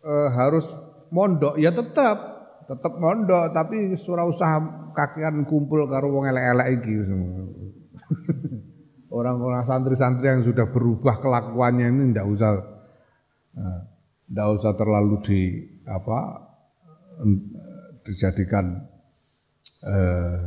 [0.02, 0.66] eh, harus
[1.14, 1.62] mondok?
[1.62, 2.18] Ya tetap,
[2.66, 4.58] tetap mondok tapi surah usaha
[4.94, 6.94] kakian kumpul karo wong elek-elek iki
[9.18, 12.62] orang-orang santri-santri yang sudah berubah kelakuannya ini ndak usah
[13.58, 13.82] eh,
[14.30, 15.42] ndak usah terlalu di
[15.90, 16.20] apa
[18.06, 18.86] dijadikan
[19.84, 20.42] eh,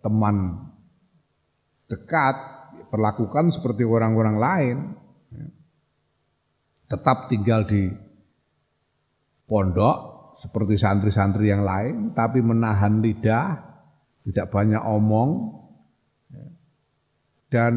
[0.00, 0.36] teman
[1.90, 2.36] dekat
[2.88, 4.76] perlakukan seperti orang-orang lain
[6.86, 7.90] tetap tinggal di
[9.46, 13.56] pondok seperti santri-santri yang lain, tapi menahan lidah,
[14.28, 15.64] tidak banyak omong,
[17.48, 17.72] dan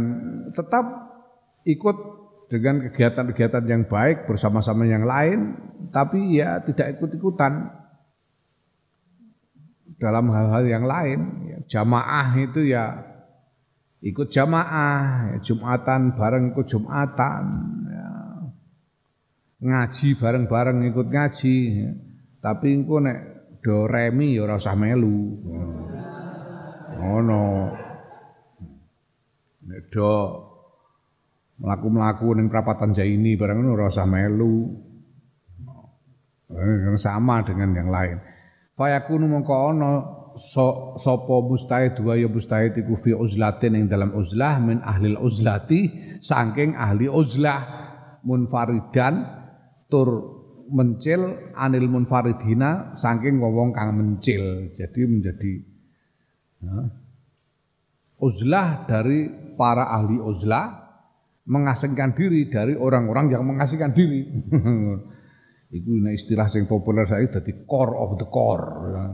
[0.51, 0.85] tetap
[1.63, 1.97] ikut
[2.49, 5.55] dengan kegiatan-kegiatan yang baik bersama-sama yang lain,
[5.93, 7.69] tapi ya tidak ikut-ikutan
[10.01, 11.19] dalam hal-hal yang lain.
[11.45, 13.05] Ya, jamaah itu ya
[14.01, 17.43] ikut jamaah, ya, jumatan bareng ikut jumatan,
[17.85, 18.09] ya,
[19.61, 21.57] ngaji bareng-bareng ikut ngaji.
[21.85, 21.91] Ya
[22.39, 23.19] tapi engko nek
[23.59, 25.43] do remi ya ora melu.
[26.99, 27.43] Ngono.
[29.67, 30.11] Nek do
[31.59, 34.87] mlaku-mlaku ning prapatan Jaini barang ora usah melu.
[36.49, 38.17] Eh, sama dengan yang lain.
[38.73, 40.01] Fayakunu mongko ana
[40.33, 45.93] so, sapa mustahid wa ya mustahid iku fi uzlatin ing dalam uzlah min ahli uzlati
[46.17, 47.59] saking ahli uzlah
[48.25, 49.29] munfaridan
[49.91, 50.39] tur
[50.73, 54.73] mencil anil munfaridina saking wong kang mencil.
[54.73, 55.53] Jadi menjadi
[56.65, 56.77] ya,
[58.25, 60.78] uzlah dari para ahli uzlah
[61.49, 64.21] mengasingkan diri dari orang-orang yang mengasingkan diri.
[65.77, 68.69] Itu istilah yang populer saya jadi core of the core.
[68.93, 69.05] Ya.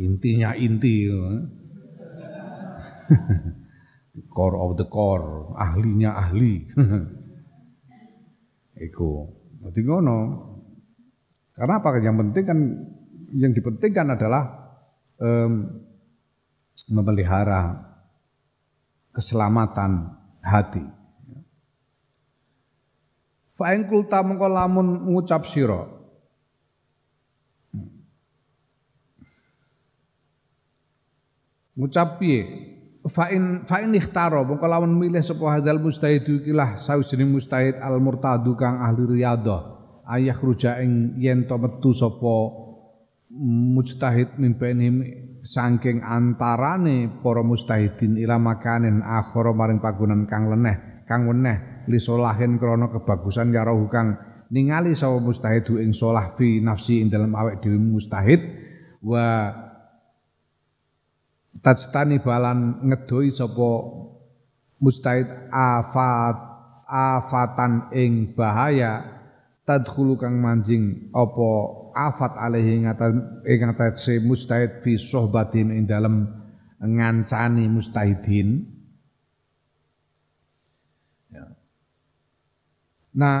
[0.00, 1.08] Intinya inti.
[1.08, 1.20] Ya.
[4.32, 6.64] core of the core, ahlinya ahli.
[8.88, 9.12] Iku.
[9.68, 10.18] Jadi ngono.
[11.52, 11.88] Karena apa?
[12.00, 12.58] Yang penting kan
[13.32, 14.44] yang dipentingkan adalah
[15.20, 15.68] um,
[16.88, 17.92] memelihara
[19.12, 21.01] keselamatan hati.
[23.62, 25.86] Fa'in kulta mengko lamun ngucap sira.
[31.78, 32.42] Ngucap piye?
[33.06, 36.74] Fa'in fa'in ikhtaro mengko lamun milih sapa hadal mustahid ikilah
[37.22, 39.62] mustahid al murtadu kang ahli riyadhah
[40.10, 42.34] ayah ruja ing yen to metu sapa
[43.38, 45.06] mujtahid mimpenhim
[45.46, 52.58] saking antarane para mustahidin ila makanen akhara maring pagunan kang leneh kang weneh li solahin
[52.60, 54.18] krana kebagusan karo kang
[54.52, 58.40] ningali sapa mustahidu ing solah fi nafsi ing dalam awek dhewe mustahid.
[59.02, 59.50] Wa
[61.64, 63.70] tajtani balan ngedoi sapa
[64.78, 66.36] mustahid afat
[66.86, 69.18] afatan ing bahaya.
[69.62, 71.50] Tadkhulu kang manjing apa
[71.94, 76.26] afat alaihi ing atase mustahid fi sohbatin ing dalem
[76.82, 78.66] ngancani mustahidin
[83.12, 83.36] Nah,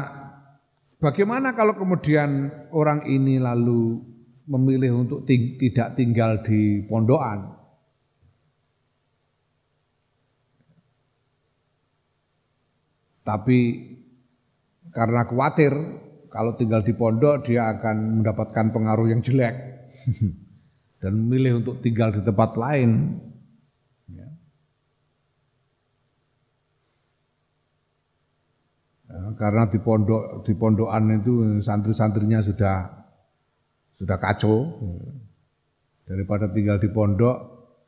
[1.00, 4.04] bagaimana kalau kemudian orang ini lalu
[4.44, 7.56] memilih untuk ting tidak tinggal di pondokan?
[13.22, 13.58] Tapi
[14.90, 15.72] karena khawatir
[16.28, 19.54] kalau tinggal di pondok dia akan mendapatkan pengaruh yang jelek
[21.00, 23.20] dan memilih untuk tinggal di tempat lain.
[29.12, 32.88] Ya, karena di pondok di pondokan itu santri-santrinya sudah
[33.92, 34.72] sudah kacau
[36.08, 37.36] daripada tinggal di pondok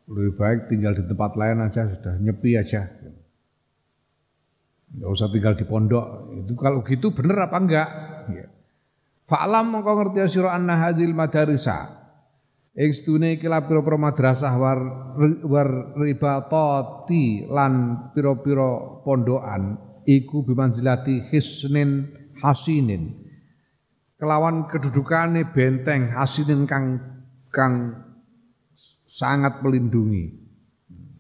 [0.05, 2.85] lebih baik tinggal di tempat lain aja sudah nyepi aja.
[4.93, 6.07] Enggak usah tinggal di pondok.
[6.45, 7.89] Itu kalau gitu bener apa enggak?
[8.29, 8.47] Ya.
[9.25, 12.05] Fa'lam mongko ngerti sira anna hadil madarisa.
[12.77, 14.81] Ing sedune iki pira-pira madrasah war
[15.49, 17.73] war ribatati lan
[18.13, 23.25] pira-pira pondokan iku bimanzilati hisnin hasinin.
[24.25, 26.97] kelawan kedudukane benteng asinin kang
[27.51, 27.93] kang
[29.05, 30.33] sangat melindungi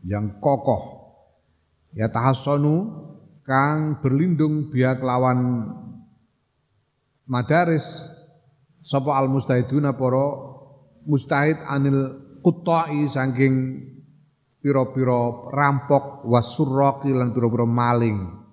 [0.06, 1.12] yang kokoh
[1.92, 3.04] ya tahassonu
[3.44, 5.68] kang berlindung biak lawan
[7.28, 7.84] madaris
[8.80, 10.26] sapa al mustahiduna para
[11.04, 13.84] mustahid anil quttai saking
[14.64, 18.43] pira-pira rampok wasurraqi lan pira-pira maling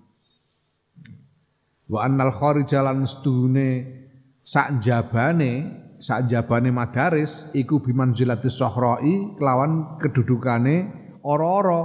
[1.92, 4.00] wa annal kharijalan setuhune
[4.39, 10.88] sak jabane sak jabane madaris iku bimanzilati sohroi kelawan kedudukane
[11.28, 11.82] ora-ora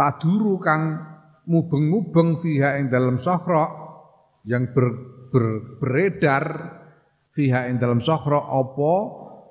[0.00, 0.96] taduru kang
[1.44, 3.68] mubeng-mubeng fiha ing dalam sohro
[4.48, 4.86] yang ber,
[5.28, 5.44] ber,
[5.76, 6.44] beredar
[7.36, 8.94] fiha ing dalam sohro apa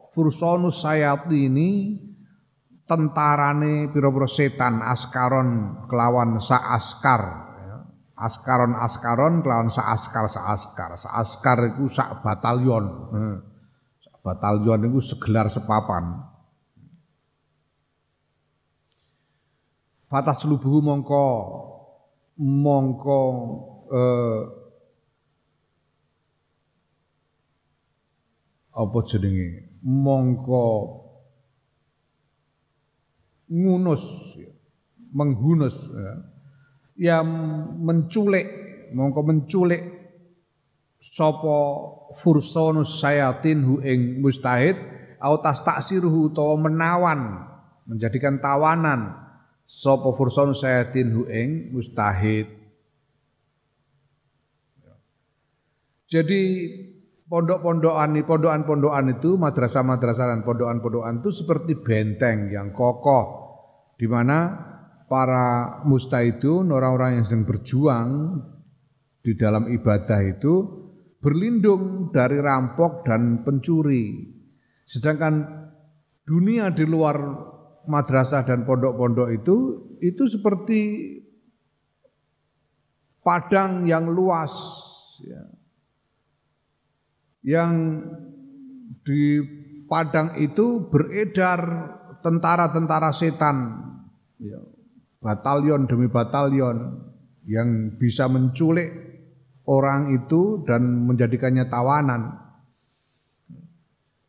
[0.09, 2.01] fursonus sayatini
[2.89, 7.48] tentarane pira-pira setan askaron kelawan sa askar
[8.19, 13.37] askaron askaron kelawan sa askar sa askar sa askar iku sak batalion hmm.
[14.03, 16.27] sak batalion iku segelar sepapan.
[20.09, 21.25] Fatas lubuhu mongko.
[22.39, 23.19] Mongko
[23.91, 24.41] eh,
[28.73, 29.69] apa jenenge?
[29.83, 30.65] Mongko
[33.49, 34.03] ngunus
[35.09, 36.13] menghunus ya,
[36.99, 37.25] yang
[37.79, 38.45] menculik
[38.91, 39.81] mongko menculik
[40.99, 41.57] sapa
[42.19, 44.75] fursonus sayatin hu ing mustahid
[45.23, 47.47] au taksiruhu utawa menawan
[47.87, 49.15] menjadikan tawanan
[49.63, 52.51] sapa fursonus sayatin hu ing mustahid.
[56.09, 56.41] Jadi
[57.29, 63.47] pondok-pondokan pondokan-pondokan itu madrasah-madrasah dan pondokan-pondokan itu seperti benteng yang kokoh
[63.93, 64.68] di mana
[65.09, 68.09] para mustahidun orang-orang yang sedang berjuang
[69.25, 70.53] di dalam ibadah itu
[71.19, 74.29] berlindung dari rampok dan pencuri.
[74.85, 75.43] Sedangkan
[76.23, 77.17] dunia di luar
[77.89, 79.57] madrasah dan pondok-pondok itu
[79.99, 80.79] itu seperti
[83.25, 84.53] padang yang luas
[85.25, 85.43] ya
[87.43, 88.03] yang
[89.03, 89.41] di
[89.87, 91.61] padang itu beredar
[92.19, 93.79] tentara-tentara setan,
[94.37, 94.59] ya,
[95.19, 97.07] batalion demi batalion
[97.47, 98.89] yang bisa menculik
[99.67, 102.35] orang itu dan menjadikannya tawanan.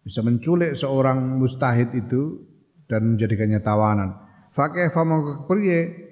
[0.05, 2.43] Bisa menculik seorang mustahid itu
[2.91, 4.19] dan menjadikannya tawanan.
[4.51, 6.11] Fakih famangka kepriye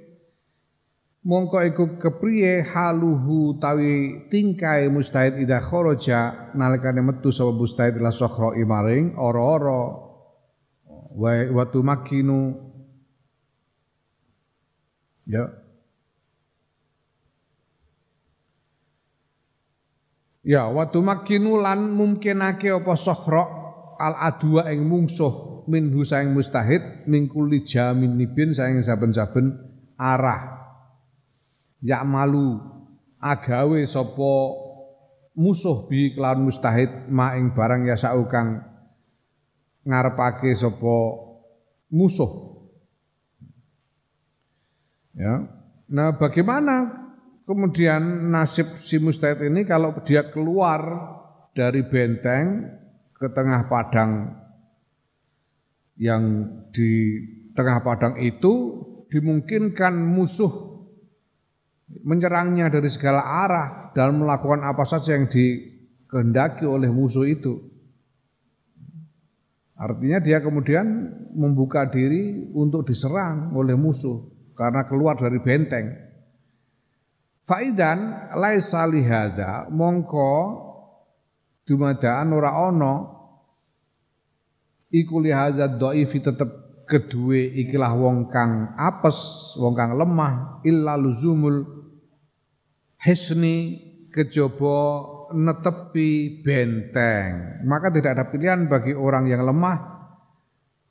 [1.26, 8.55] mongko iku kepriye haluhu tawi tingkai mustahid ida kharaja nalikane metu sapa mustahid la sokhra
[8.55, 9.83] imaring ora-ora
[11.18, 12.68] wa makinu
[15.29, 15.45] ya.
[20.49, 23.45] Ya watu makinu lan mungkinake apa sokhra
[24.01, 29.53] al adwa ing mungsuh minhu saing mustahid mingkuli jamin nibin saing saben-saben
[30.01, 30.57] arah.
[31.85, 32.57] Yak malu
[33.20, 34.35] agawe sapa
[35.37, 38.64] musuh bi kelawan mustahid ma ing barang ya saukang
[39.85, 40.97] ngarepake sapa
[41.93, 42.58] musuh
[45.19, 45.43] ya
[45.91, 46.87] nah bagaimana
[47.43, 50.81] kemudian nasib si mustahid ini kalau dia keluar
[51.51, 52.71] dari benteng
[53.19, 54.31] ke tengah padang
[55.99, 57.19] yang di
[57.59, 60.87] tengah padang itu dimungkinkan musuh
[62.05, 67.59] menyerangnya dari segala arah dan melakukan apa saja yang dikehendaki oleh musuh itu.
[69.79, 70.85] Artinya dia kemudian
[71.33, 75.87] membuka diri untuk diserang oleh musuh karena keluar dari benteng.
[77.47, 80.35] Faidan laisa lihada mongko
[81.65, 82.95] dumadaan ora ana
[84.91, 86.51] iku lihada dhaifi tetep
[86.91, 91.65] kedue ikilah wong kang apes, wong kang lemah illa luzumul
[93.01, 93.81] hisni
[94.13, 97.63] kejaba netepi benteng.
[97.65, 99.98] Maka tidak ada pilihan bagi orang yang lemah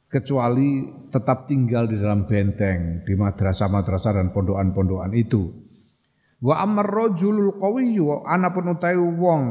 [0.07, 5.51] kecuali tetap tinggal di dalam benteng di madrasah-madrasah dan pondokan-pondokan itu.
[6.37, 9.43] Wa amar rajulul qawiyyu anapun utawi wong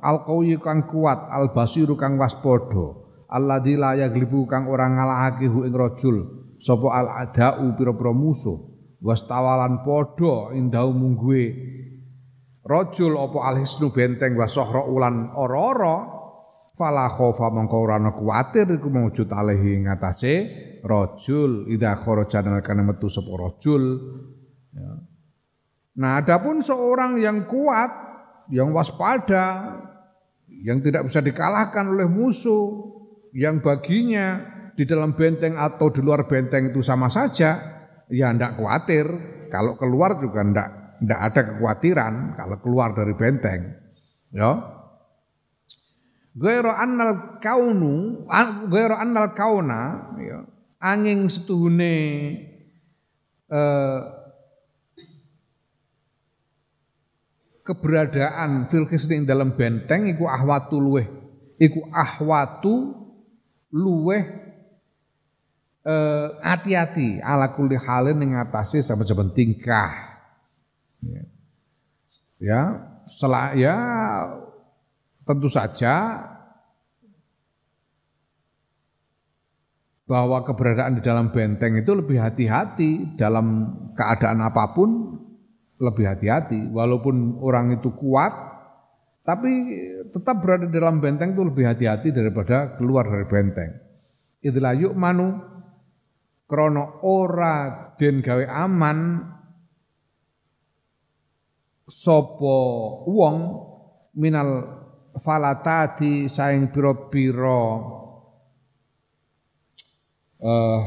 [0.00, 2.96] al qawiyyu kang kuat al basiru kang waspada
[3.30, 6.16] alladzi la yaglibu kang ora ngalahake hu ing rajul
[6.58, 8.56] sapa al adau pira-pira musuh
[9.04, 11.44] wastawalan padha indau mungguwe
[12.66, 16.19] rajul apa alhisnu benteng wa sohra ulan ora-ora
[16.80, 20.32] fala khofa mongko ora ana kuwatir iku mawujud alaihi ngatasé
[20.80, 24.00] rajul idza kharaja kana metu sapa rajul.
[24.72, 24.90] Ya.
[26.00, 27.92] Nah, adapun seorang yang kuat,
[28.48, 29.76] yang waspada,
[30.48, 32.88] yang tidak bisa dikalahkan oleh musuh
[33.36, 34.40] yang baginya
[34.72, 37.60] di dalam benteng atau di luar benteng itu sama saja
[38.08, 39.06] ya ndak khawatir
[39.52, 40.68] kalau keluar juga ndak
[41.04, 43.60] ndak ada kekhawatiran kalau keluar dari benteng.
[44.32, 44.79] Ya
[46.40, 48.24] Gairo annal kaunu
[48.72, 49.80] gairo annal kauna
[50.16, 50.40] ya
[50.80, 51.96] angin setuhune
[53.52, 54.00] eh,
[57.60, 61.06] keberadaan fil ing dalam benteng iku ahwatu luweh.
[61.60, 62.96] Iku ahwatu
[63.68, 64.24] luweh
[65.84, 69.92] eh, hati-hati ala kulli halin ing atase saben-saben tingkah.
[71.04, 71.22] Ya,
[72.40, 72.60] ya
[73.12, 73.76] sel ya
[75.30, 76.26] tentu saja
[80.10, 84.90] bahwa keberadaan di dalam benteng itu lebih hati-hati dalam keadaan apa pun
[85.78, 86.66] lebih hati-hati.
[86.74, 88.34] Walaupun orang itu kuat,
[89.22, 89.50] tapi
[90.10, 93.70] tetap berada di dalam benteng itu lebih hati-hati daripada keluar dari benteng.
[94.42, 95.38] Itulah yuk manu
[96.50, 99.22] krono ora den gawe aman
[101.86, 102.58] sopo
[103.06, 103.36] wong
[104.18, 104.79] minal
[105.18, 107.64] falatati saing piro-piro
[110.38, 110.80] uh,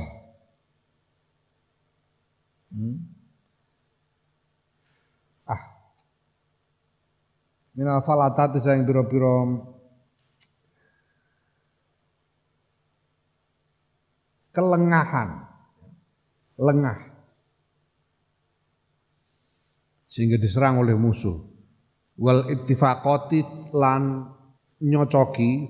[2.71, 3.13] hmm,
[7.73, 9.37] minal falatati sayang biro-biro
[14.53, 15.49] kelengahan.
[16.53, 16.99] Lengah.
[20.05, 21.41] Sehingga diserang oleh musuh
[22.19, 24.29] wal ittifaqati lan
[24.83, 25.69] nyocoki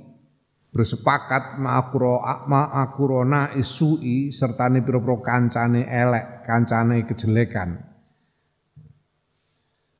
[0.73, 2.19] bersepakat ma'akuro
[2.49, 7.77] ma'akurona isui serta ni piro-piro kancane elek kancane kejelekan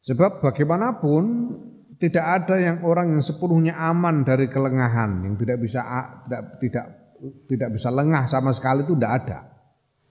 [0.04, 1.24] sebab bagaimanapun
[2.04, 5.80] tidak ada yang orang yang sepenuhnya aman dari kelengahan, yang tidak bisa
[6.28, 6.86] tidak tidak
[7.48, 9.40] tidak bisa lengah sama sekali itu tidak ada.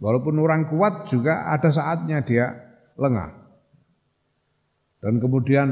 [0.01, 2.49] Walaupun orang kuat juga ada saatnya dia
[2.97, 3.45] lengah.
[5.05, 5.69] Dan kemudian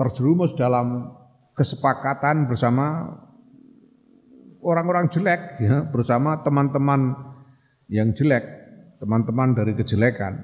[0.00, 1.12] terjerumus dalam
[1.52, 3.12] kesepakatan bersama
[4.64, 7.12] orang-orang jelek ya, bersama teman-teman
[7.92, 8.44] yang jelek,
[8.96, 10.40] teman-teman dari kejelekan.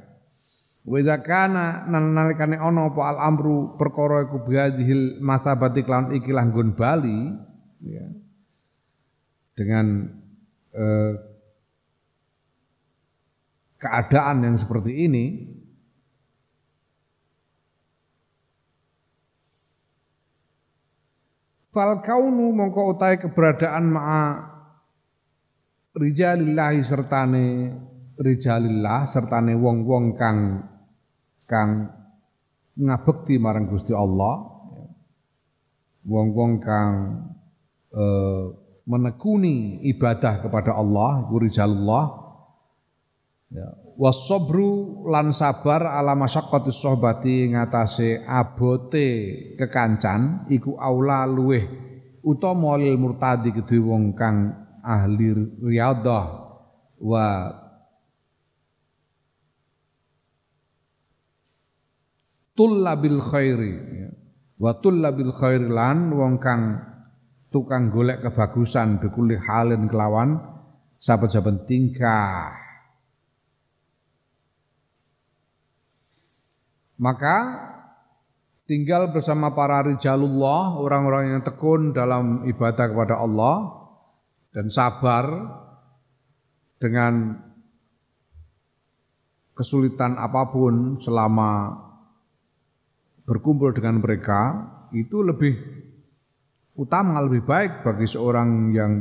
[0.84, 4.44] Wa idza kana nalikane ana apa al amru perkara iku
[5.24, 7.32] masabati kelawan iki langgon bali
[7.80, 8.06] ya.
[9.56, 10.04] Dengan
[10.76, 11.12] eh,
[13.80, 15.24] keadaan yang seperti ini
[21.76, 24.24] Fal kaunu mongko utai keberadaan ma'a
[25.92, 27.68] rijalillahi sertane
[28.16, 30.64] rijalillah sertane wong-wong kang
[31.44, 31.92] kang
[32.80, 34.56] ngabekti marang Gusti Allah.
[36.08, 36.92] Wong-wong kang
[37.92, 38.04] e,
[38.88, 42.04] menekuni ibadah kepada Allah iku rijalullah.
[43.52, 49.08] Ya wasobru lan sabar ala masyaqqati sohbati ngatasé abote
[49.56, 51.64] kekancan iku aula luweh
[52.20, 54.52] utama lil murtadi kedue wong kang
[54.84, 55.32] ahli
[55.64, 56.26] riyadhah
[57.00, 57.26] wa
[62.52, 64.08] tullabil khairi ya.
[64.60, 66.84] wa tullabil khairi lan wong kang
[67.48, 70.36] tukang golek kebagusan bikuli halin kelawan
[71.00, 72.65] saben-saben tingkah
[76.96, 77.36] maka
[78.66, 83.56] tinggal bersama para rijalullah orang-orang yang tekun dalam ibadah kepada Allah
[84.50, 85.24] dan sabar
[86.80, 87.36] dengan
[89.56, 91.72] kesulitan apa pun selama
[93.24, 94.40] berkumpul dengan mereka
[94.92, 95.56] itu lebih
[96.76, 98.92] utama, lebih baik bagi seorang yang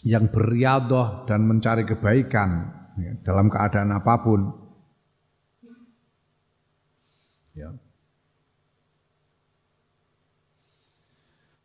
[0.00, 4.40] yang beriadoh dan mencari kebaikan ya, dalam keadaan apa pun.
[7.54, 7.70] Ya.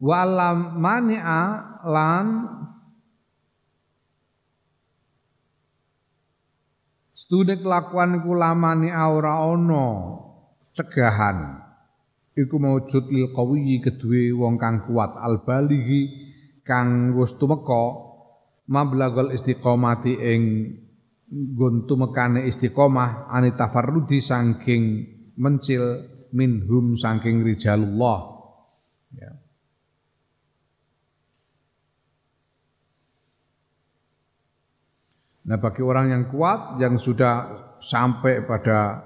[0.01, 1.43] Walam mani'a
[1.87, 2.27] lan
[7.15, 9.87] Studi kelakuan iku lamani aura ono
[10.77, 11.57] cegahan.
[12.37, 16.05] Iku maujud lil qawiyyi kedue wong kang kuat al balighi
[16.61, 17.97] kang wis tumeka
[18.69, 20.41] mablagul istiqomati ing
[21.25, 24.83] nggon tumekane istiqomah ani tafarrudi saking
[25.35, 26.05] mencil
[26.35, 28.19] minhum saking rijalullah.
[29.15, 29.31] Ya.
[35.45, 39.01] Nah bagi orang yang kuat yang sudah sampai pada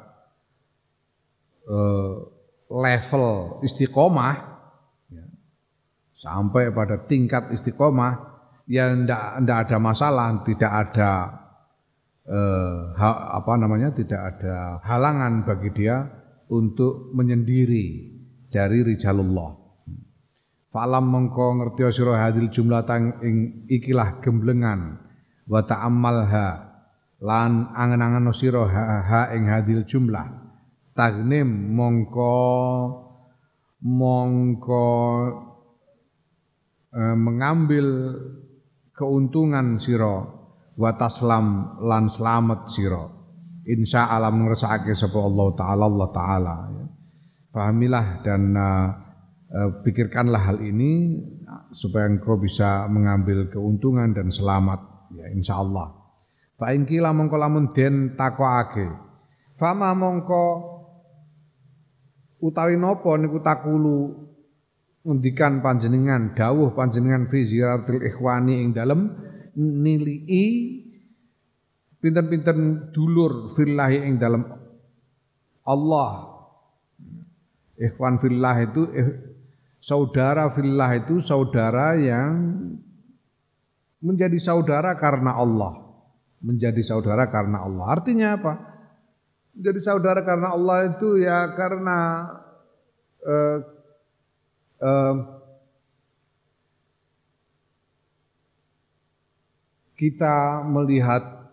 [1.68, 2.16] eh,
[2.70, 4.36] level istiqomah
[5.10, 5.26] ya,
[6.20, 8.30] sampai pada tingkat istiqomah
[8.70, 11.39] ya ndak ada masalah, tidak ada
[12.30, 12.78] eh,
[13.34, 16.06] apa namanya tidak ada halangan bagi dia
[16.54, 18.18] untuk menyendiri
[18.50, 19.58] dari rijalullah.
[20.70, 25.02] Falam mengko ngerti sira hadil jumlah tang ing ikilah gemblengan
[25.50, 26.70] wa ta'ammalha
[27.26, 30.30] lan angen-angen sira ha, ing hadil jumlah
[30.94, 32.38] tagnim mongko
[33.82, 34.90] mongko
[36.94, 38.14] eh, mengambil
[38.94, 40.39] keuntungan sira
[40.80, 43.20] wa taslam lan selamat sira
[43.68, 46.86] insya Allah ngersakake sapa Allah taala Allah taala ya.
[47.50, 48.90] Pahamilah dan uh,
[49.82, 51.18] pikirkanlah hal ini
[51.74, 55.94] supaya engkau bisa mengambil keuntungan dan selamat ya insya Allah.
[56.58, 58.86] Fa ingkila mongko lamun den takoake.
[59.58, 60.46] Fama mongko
[62.40, 64.30] utawi nopo niku takulu
[65.04, 69.10] ngendikan panjenengan dawuh panjenengan fi ziyaratil ikhwani ing dalem
[69.60, 70.47] nilii
[71.99, 74.47] pinten-pinten dulur fillahi ing dalam
[75.68, 76.30] Allah
[77.80, 79.10] Ikhwan fillah itu eh,
[79.80, 82.60] saudara fillah itu saudara yang
[84.03, 85.80] menjadi saudara karena Allah.
[86.43, 87.86] Menjadi saudara karena Allah.
[87.88, 88.53] Artinya apa?
[89.55, 91.99] Menjadi saudara karena Allah itu ya karena
[93.24, 93.57] eh,
[94.84, 95.16] eh,
[100.00, 101.52] kita melihat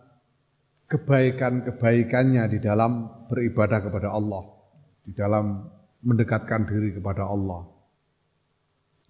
[0.87, 4.47] kebaikan-kebaikannya di dalam beribadah kepada Allah,
[5.03, 5.67] di dalam
[5.99, 7.67] mendekatkan diri kepada Allah.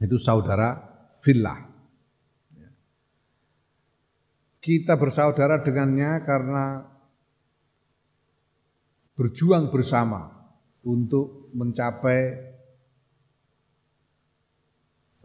[0.02, 0.74] Itu saudara
[1.22, 1.70] fillah.
[4.58, 6.82] Kita bersaudara dengannya karena
[9.14, 10.34] berjuang bersama
[10.82, 12.22] untuk mencapai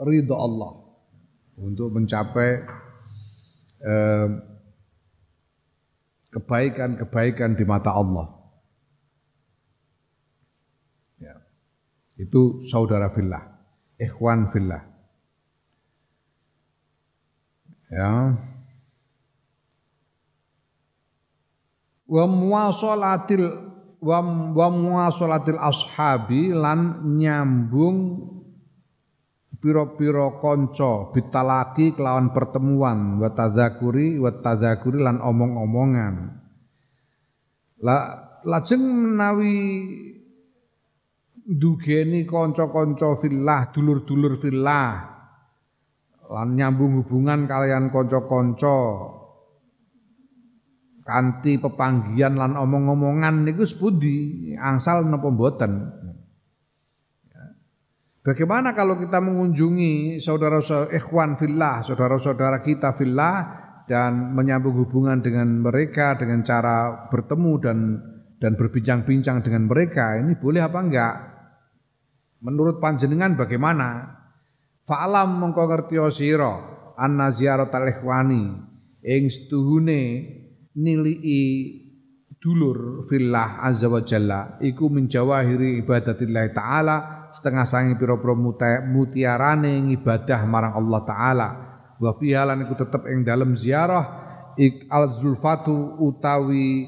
[0.04, 0.72] ridho Allah,
[1.64, 2.82] untuk mencapai
[6.32, 8.42] kebaikan-kebaikan di mata Allah.
[12.22, 13.42] Itu saudara fillah,
[13.98, 14.82] ikhwan fillah.
[17.90, 18.38] Ya.
[22.06, 23.48] Wa muwasalatil
[23.98, 24.18] wa,
[24.52, 28.28] wa ashabi lan nyambung
[29.62, 36.14] piro-piro konco bitalaki kelawan pertemuan wa tadzakuri wa tadzakuri lan omong-omongan.
[37.86, 37.98] La
[38.42, 39.54] lajeng menawi
[41.46, 44.90] dugeni kanca-kanca fillah, dulur-dulur fillah
[46.26, 48.78] lan nyambung hubungan kalian kanca-kanca
[51.06, 54.50] kanthi pepanggian lan omong-omongan niku sepundi?
[54.58, 56.01] Angsal napa mboten
[58.22, 63.34] Bagaimana kalau kita mengunjungi saudara-saudara ikhwan fillah, saudara-saudara kita fillah
[63.90, 67.78] dan menyambung hubungan dengan mereka dengan cara bertemu dan
[68.38, 71.14] dan berbincang-bincang dengan mereka, ini boleh apa enggak?
[72.46, 74.18] Menurut panjenengan bagaimana?
[74.86, 76.54] Fa'alam mongko ngerti sira
[76.98, 78.54] anna ziyaratal ikhwani
[79.02, 80.02] ing setuhune
[80.74, 81.46] nilii
[82.42, 86.96] dulur fillah azza wa jalla iku min jawahiri ibadatillah taala
[87.32, 88.36] setengah sangi pira-pira
[88.86, 91.48] mutiarane ibadah marang Allah taala.
[91.96, 94.22] Wa fiha lan iku tetep ing dalem ziarah
[94.58, 96.84] ik al zulfatu utawi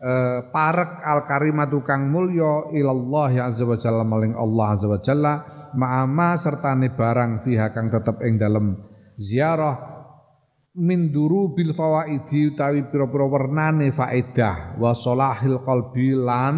[0.00, 4.98] eh, parek al karimatu kang mulya ilallah ya azza wa jalla maling Allah azza wa
[4.98, 5.32] jalla
[5.76, 8.80] ma'ama sertane barang fiha kang tetep ing dalem
[9.20, 9.96] ziarah
[10.76, 16.56] min duru bil fawaidi utawi pira-pira wernane faedah wa salahil qalbi lan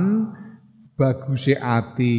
[0.98, 2.18] ati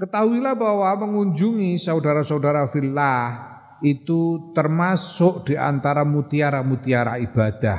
[0.00, 3.50] Ketahuilah bahwa mengunjungi saudara-saudara fillah
[3.84, 7.78] itu termasuk di antara mutiara-mutiara ibadah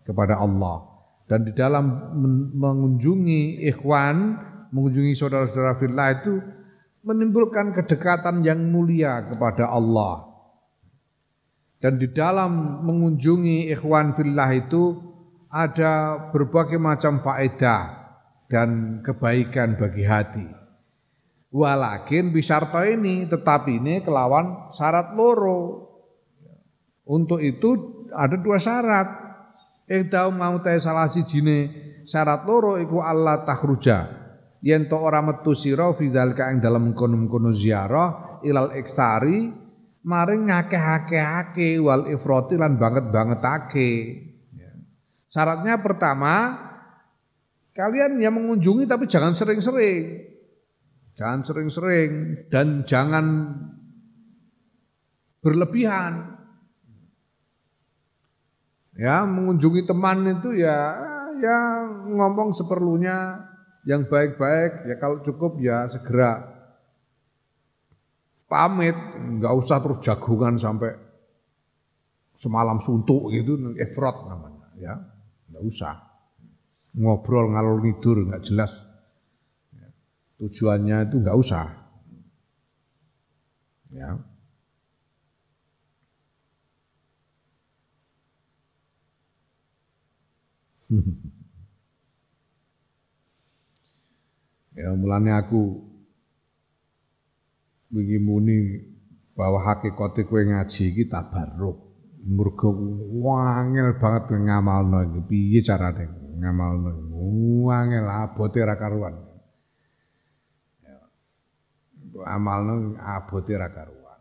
[0.00, 0.88] kepada Allah.
[1.28, 2.16] Dan di dalam
[2.56, 4.16] mengunjungi ikhwan,
[4.72, 6.40] mengunjungi saudara-saudara fillah itu
[7.04, 10.24] menimbulkan kedekatan yang mulia kepada Allah.
[11.84, 15.04] Dan di dalam mengunjungi ikhwan fillah itu
[15.52, 18.08] ada berbagai macam faedah
[18.48, 20.57] dan kebaikan bagi hati.
[21.48, 25.88] Walakin bisarto ini tetapi ini kelawan syarat loro.
[27.08, 29.08] Untuk itu ada dua syarat.
[29.88, 31.72] Ihdau mau ta salah sijine
[32.04, 34.12] syarat loro iku Allah takhruja.
[34.60, 39.48] Yen to ora metu sira fi dzalika ing dalem kono-kono ziarah ilal ekstari
[40.04, 43.90] maring ngakeh-akehake wal ifrati lan banget-bangetake.
[44.52, 44.70] Ya.
[45.32, 46.60] Syaratnya pertama
[47.72, 50.36] kalian yang mengunjungi tapi jangan sering-sering.
[51.18, 52.10] Jangan sering-sering
[52.46, 53.26] dan jangan
[55.42, 56.38] berlebihan.
[58.94, 60.94] Ya, mengunjungi teman itu ya
[61.38, 61.58] ya
[62.06, 63.46] ngomong seperlunya
[63.86, 66.54] yang baik-baik ya kalau cukup ya segera.
[68.48, 68.96] Pamit,
[69.42, 70.96] nggak usah terus jagungan sampai
[72.32, 74.94] semalam suntuk gitu, efrot namanya, ya,
[75.52, 76.00] nggak usah.
[76.96, 78.87] Ngobrol ngalor ngidur nggak jelas
[80.38, 81.66] tujuannya itu nggak usah,
[83.90, 84.18] ya.
[94.78, 95.84] ya mulane aku
[97.92, 98.56] wingi muni
[99.36, 101.76] bahwa hakikate kowe ngaji iki tabarruk.
[102.28, 102.74] Mergo
[103.24, 105.20] wangel banget ngamalno iki.
[105.28, 106.08] Piye carane
[106.40, 106.90] ngamalno?
[107.68, 109.27] Wangel abote ra karuan.
[112.18, 112.34] Ya.
[112.34, 114.20] Amalno abote ra karuan.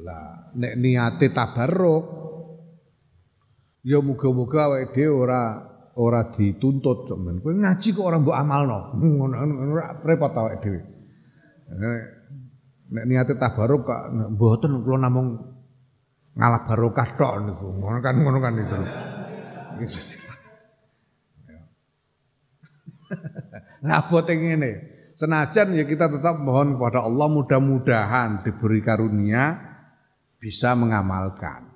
[0.00, 2.04] Lah nek niate tabarruk
[3.84, 5.40] ya muga-muga awake dhewe ora
[6.00, 7.44] ora dituntut men.
[7.44, 8.78] Kowe ngaji kok ora mbok amalno.
[9.00, 9.34] Ngono
[10.00, 10.80] repot awake dhewe.
[12.94, 14.02] Nek niate tabaruk kok
[14.32, 15.36] mboten kula namung
[16.32, 17.66] ngalah barokah tok niku.
[17.76, 18.78] Ngono kan ngono kan itu.
[23.86, 24.72] Nah, bote ngene.
[25.14, 29.54] Senajan ya kita tetap mohon kepada Allah mudah-mudahan diberi karunia
[30.40, 31.70] bisa mengamalkan.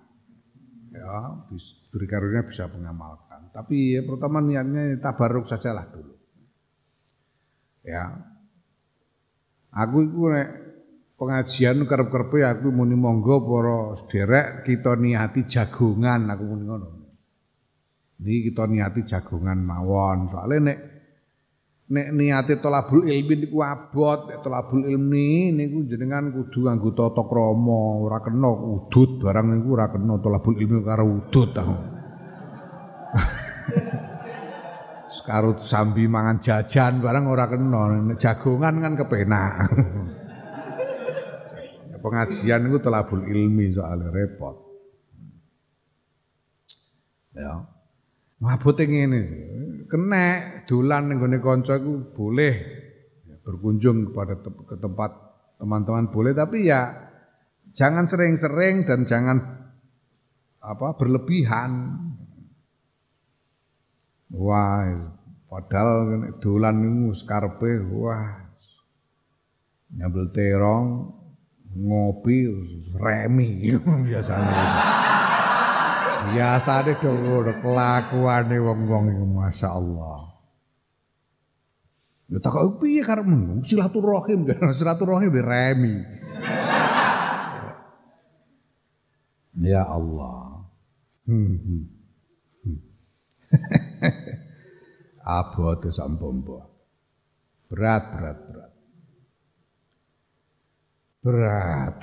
[0.91, 3.53] Ya, diberi karunia bisa mengamalkan.
[3.55, 6.16] Tapi ya, pertama niatnya tabaruk sajalah dulu.
[7.86, 8.16] Ya.
[9.68, 10.26] Aku itu
[11.20, 16.89] pengajian kerep-kerepe aku muni monggo para sederek kita niati jagongan aku muni ngono.
[18.18, 20.26] Ini kita niati jagongan mawon.
[20.34, 20.78] Soalnya nek
[21.89, 28.05] nek niati tolabul ilmi niku abot, nek tolabul ilmi niku jenengan kudu nganggo tata krama,
[28.05, 31.64] ora kena udut barang niku ora kena tolabul ilmi karo udut ta.
[35.16, 39.57] Sekarut sambi mangan jajan barang ora kena, jagongan kan kepenak.
[42.05, 44.55] Pengajian itu telabul ilmi soalnya repot.
[47.34, 47.78] Ya.
[48.39, 49.22] Mabote ngene.
[49.91, 50.24] Kena
[50.68, 52.55] dolan ning gone kanca iku boleh
[53.24, 55.11] ya, berkunjung kepada te ke tempat
[55.57, 57.09] teman-teman boleh tapi ya
[57.72, 59.39] jangan sering-sering dan jangan
[60.61, 62.05] apa berlebihan.
[64.28, 64.84] Wah,
[65.49, 68.45] padahal dolan niku skarpe wah.
[69.89, 71.16] Nyambel terong,
[71.72, 72.45] ngopi,
[72.93, 73.72] remi
[74.07, 74.64] biasanya.
[76.19, 77.23] Biasa deh dong
[77.62, 80.29] kelakuan wong-wong itu, masya Allah.
[82.29, 83.64] Ya tak kau piye karepmu?
[83.64, 84.45] Silaturahim,
[84.77, 85.97] silaturahim remi.
[89.59, 90.71] Ya Allah.
[91.27, 91.59] Hmm.
[91.59, 91.85] hmm.
[92.62, 92.79] hmm.
[95.27, 96.62] Abote sampombo.
[97.66, 98.73] Berat, berat, berat.
[101.27, 101.99] Berat.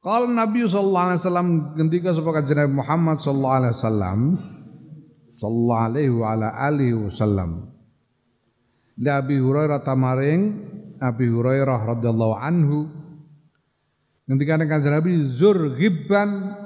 [0.00, 4.20] Kalau Nabi sallallahu alaihi wasallam ketika sepakat Nabi Muhammad sallallahu alaihi wasallam
[5.36, 7.68] sallallahu alaihi wa ala alihi wasallam
[8.96, 10.42] Nabi Hurairah tamaring
[11.00, 12.88] Abi Hurairah radhiyallahu anhu
[14.28, 16.56] ketika kanjeng Nabi zur ghibban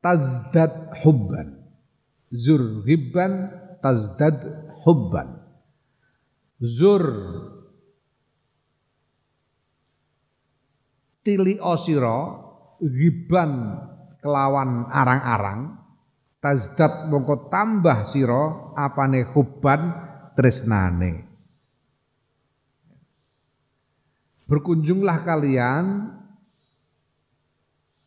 [0.00, 1.60] tazdad hubban.
[2.32, 3.52] Zur ghibban
[3.84, 4.40] tazdad
[4.84, 5.44] hubban.
[6.60, 7.04] Zur
[11.20, 12.18] tili osiro
[12.80, 13.52] ghibban
[14.20, 15.60] kelawan arang-arang
[16.40, 19.80] tazdad mongko tambah siro apane hubban
[20.34, 21.28] tresnane.
[24.48, 25.84] Berkunjunglah kalian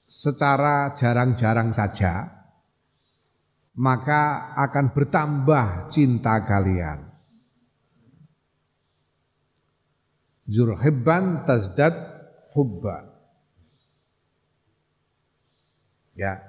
[0.03, 2.27] secara jarang-jarang saja,
[3.79, 7.09] maka akan bertambah cinta kalian.
[10.43, 12.12] Zurhibban tazdad
[12.53, 13.09] hubba.
[16.13, 16.39] Ya.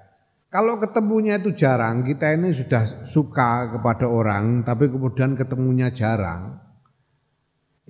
[0.53, 6.63] Kalau ketemunya itu jarang, kita ini sudah suka kepada orang, tapi kemudian ketemunya jarang,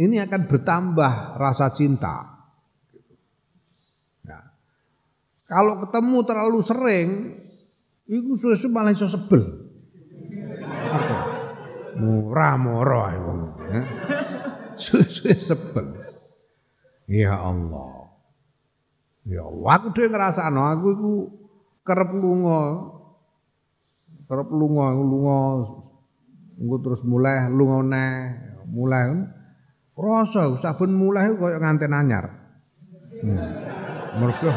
[0.00, 2.34] ini akan bertambah rasa cinta.
[5.44, 7.08] Kalau ketemu terlalu sering,
[8.08, 9.70] itu susu malah iso sebel.
[11.94, 13.82] Murah murah ya.
[14.74, 15.94] Susu sebel.
[17.06, 18.03] Ya Allah.
[19.24, 21.12] Ya aku dhewe ngrasakno aku iku
[21.80, 22.92] kerep lunga.
[24.28, 25.40] Kerep lunga, lunga
[26.60, 28.12] engko terus mulai lunga neh,
[28.70, 29.26] mulai
[29.94, 32.24] krasa saben mulai koyo nganten anyar.
[33.24, 33.48] Hmm.
[34.20, 34.48] Mergo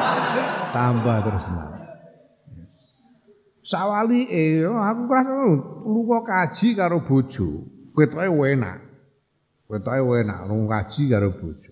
[0.74, 1.46] tambah terus.
[3.60, 5.32] Sawali eh aku ngrasa
[5.84, 7.48] lunga kaji karo bojo.
[7.92, 8.78] Ketoke enak.
[9.68, 11.69] Ketoke enak lunga kaji karo bojo.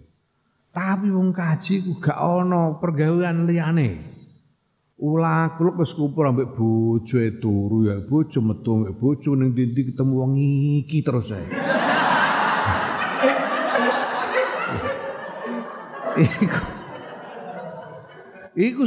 [0.79, 3.99] Tapi wong kaji ku gak ana pergawean liyane.
[4.95, 10.15] Ulah kuluk wis kumpul ambek bojo turu ya bojo metu ambek bojo ning ndi ketemu
[10.15, 11.47] wong iki terus ae.
[16.23, 16.63] Iku
[18.59, 18.83] Iku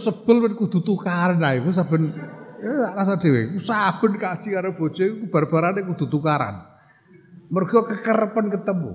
[0.00, 1.60] sebel men kudu tukaran ae.
[1.60, 2.16] Iku saben
[2.64, 3.52] ya rasa dhewe.
[3.52, 6.64] Iku saben kaji karo bojo iku barbarane kudu tukaran.
[7.52, 8.92] Mergo kekerepen ketemu.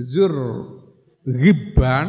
[0.00, 0.32] Zur
[1.28, 2.08] ghibban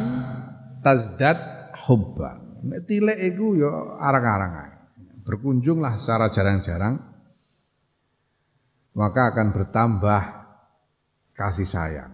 [0.80, 1.40] tazdad
[1.88, 2.64] hubban.
[2.64, 4.72] Nek tilek iku ya arang-arang.
[5.22, 7.12] Berkunjunglah secara jarang-jarang
[8.96, 10.22] maka akan bertambah
[11.36, 12.12] kasih sayang.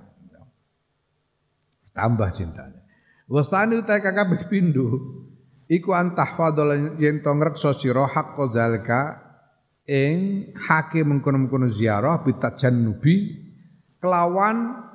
[1.93, 2.81] Tambah cintanya.
[3.27, 5.01] Wastani utai kakak pindho
[5.67, 9.01] iku antah fadol yen to ngrekso sira haqqa zalika
[9.83, 13.15] ing hake mengkono-mengkono ziarah bitajannubi
[13.99, 14.86] kelawan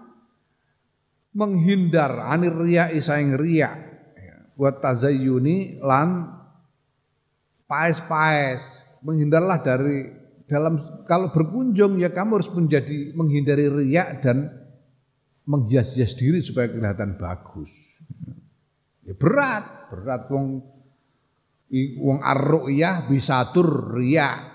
[1.33, 2.29] menghindar.
[2.29, 3.77] Anir riya isaing riya
[4.57, 6.29] buat tazayyuni lan
[7.67, 8.85] paes-paes.
[9.03, 10.07] Menghindarlah dari
[10.47, 10.79] dalam
[11.11, 14.47] kalau berkunjung ya kamu harus menjadi menghindari riya dan
[15.43, 17.75] menghias-hias diri supaya kelihatan bagus.
[19.03, 19.91] Ya berat.
[19.91, 20.63] Berat wong
[21.73, 22.19] wong
[23.09, 24.53] bisa tur riya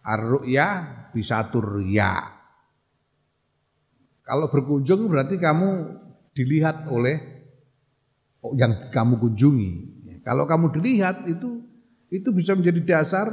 [0.00, 0.72] ar-ru'yah
[1.12, 2.34] bisa tur riya
[4.24, 6.00] kalau berkunjung berarti kamu
[6.34, 7.16] dilihat oleh
[8.58, 9.72] yang kamu kunjungi.
[10.26, 11.64] Kalau kamu dilihat itu
[12.12, 13.26] itu bisa menjadi dasar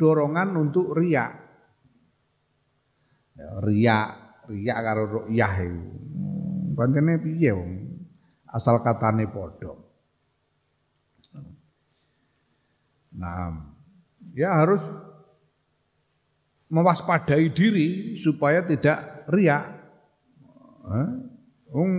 [0.00, 1.28] dorongan untuk ria.
[3.36, 3.98] Ya, ria,
[4.48, 5.84] ria karo ru'yah itu.
[6.72, 7.72] Pancene piye wong?
[8.48, 9.76] Asal katane padha.
[13.10, 13.52] Nah,
[14.32, 14.80] ya harus
[16.70, 19.66] mewaspadai diri supaya tidak riak.
[21.70, 21.90] Wong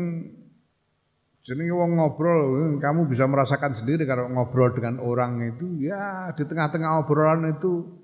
[1.41, 7.01] jenenge wong ngobrol, kamu bisa merasakan sendiri kalau ngobrol dengan orang itu ya di tengah-tengah
[7.01, 7.97] obrolan itu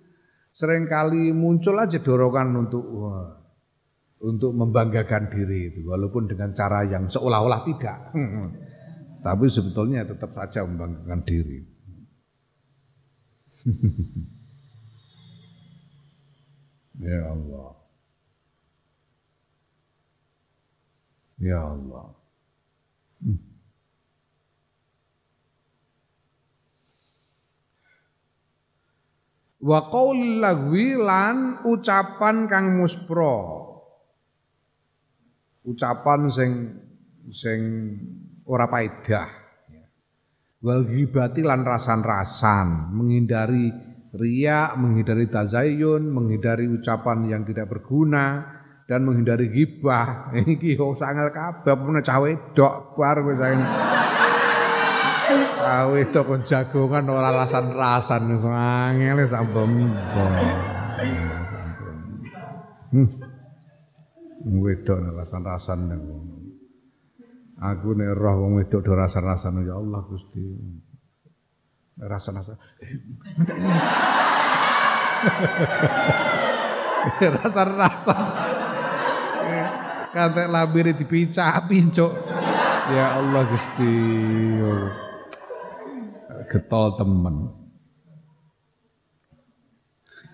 [0.49, 3.38] sering kali muncul aja dorongan untuk wah,
[4.26, 8.09] untuk membanggakan diri itu walaupun dengan cara yang seolah-olah tidak.
[9.22, 11.61] Tapi sebetulnya tetap saja membanggakan diri.
[17.05, 17.76] ya Allah.
[21.38, 22.07] Ya Allah.
[23.21, 23.39] Hmm.
[29.61, 33.65] Wa qaulil lagwi lan ucapan kang muspro.
[35.67, 36.51] Ucapan sing
[37.29, 37.59] sing
[38.47, 39.29] ora paedah.
[40.57, 43.69] Wal ghibati lan rasan-rasan, menghindari
[44.09, 48.57] riak, menghindari tazayyun, menghindari ucapan yang tidak berguna,
[48.88, 50.31] dan menghindari gibah.
[50.55, 53.59] Iki yo sangal kabeh pune cah wedok bar wis saen.
[55.59, 59.91] Cah wedok kon jagongan ora rasan-rasan wis angel sambem.
[62.88, 63.07] Hmm.
[64.47, 65.91] Wedok rasan-rasan
[67.57, 70.45] Aku nek roh wong wedok do rasan-rasan ya Allah Gusti.
[71.97, 72.53] Rasan-rasan.
[77.41, 78.66] Rasan-rasan.
[80.13, 82.13] Kata labir dipicah pincuk.
[82.91, 83.93] Ya Allah Gusti.
[86.47, 87.35] Getol temen.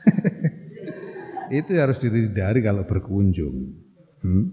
[1.57, 3.73] itu harus dihindari kalau berkunjung.
[4.21, 4.45] Hmm?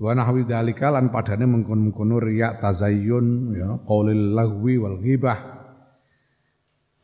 [0.00, 5.60] Wa nahwi dalika lan padane mengkon-mengkono riya tazayyun ya qaulil lahwi wal ghibah.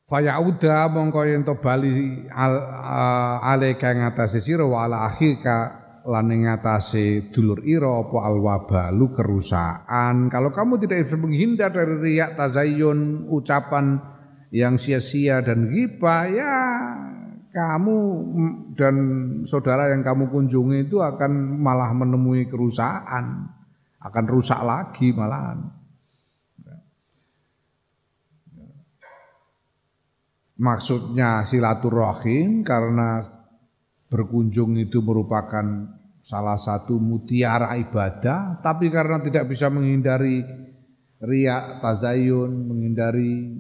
[0.06, 2.54] Fayauda mongko yen to bali al,
[3.42, 4.62] ale kang ngatasi sira
[6.06, 10.30] lan ngatasi dulur ira apa alwabalu kerusakan.
[10.30, 13.98] Kalau kamu tidak bisa menghindar dari riak tazayyun, ucapan
[14.54, 16.56] yang sia-sia dan ghibah ya
[17.50, 17.96] kamu
[18.76, 18.94] dan
[19.48, 23.48] saudara yang kamu kunjungi itu akan malah menemui kerusakan,
[23.98, 25.72] akan rusak lagi malahan.
[30.56, 33.24] Maksudnya silaturahim karena
[34.08, 35.95] berkunjung itu merupakan
[36.26, 40.42] salah satu mutiara ibadah, tapi karena tidak bisa menghindari
[41.22, 43.54] riak, tazayun, menghindari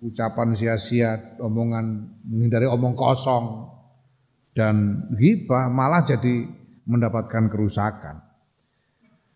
[0.00, 3.68] ucapan sia-sia, omongan menghindari omong kosong
[4.56, 6.48] dan ghibah malah jadi
[6.88, 8.24] mendapatkan kerusakan.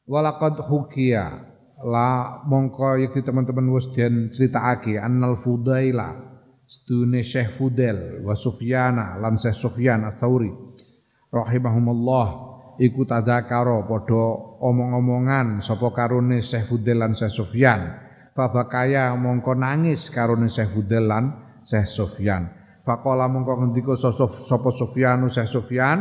[0.08, 1.52] Walakad hukia
[1.84, 6.16] la mongko yakti teman-teman wis den critakake annal fudaila
[6.64, 10.67] sedune Syekh Fudel wa Sufyana lan Syekh Sufyan Astauri
[11.28, 12.26] rahimahumullah
[12.80, 14.24] iku tadzakara padha
[14.62, 17.80] omong-omongan sapa karone Syekh Fudel lan Syekh Sufyan
[18.32, 21.24] fabakaya mongko nangis karone Syekh Fudel lan
[21.66, 22.48] Syekh Sufyan
[22.86, 25.98] faqala mongko ngendika sapa Sufyan Syekh Sufyan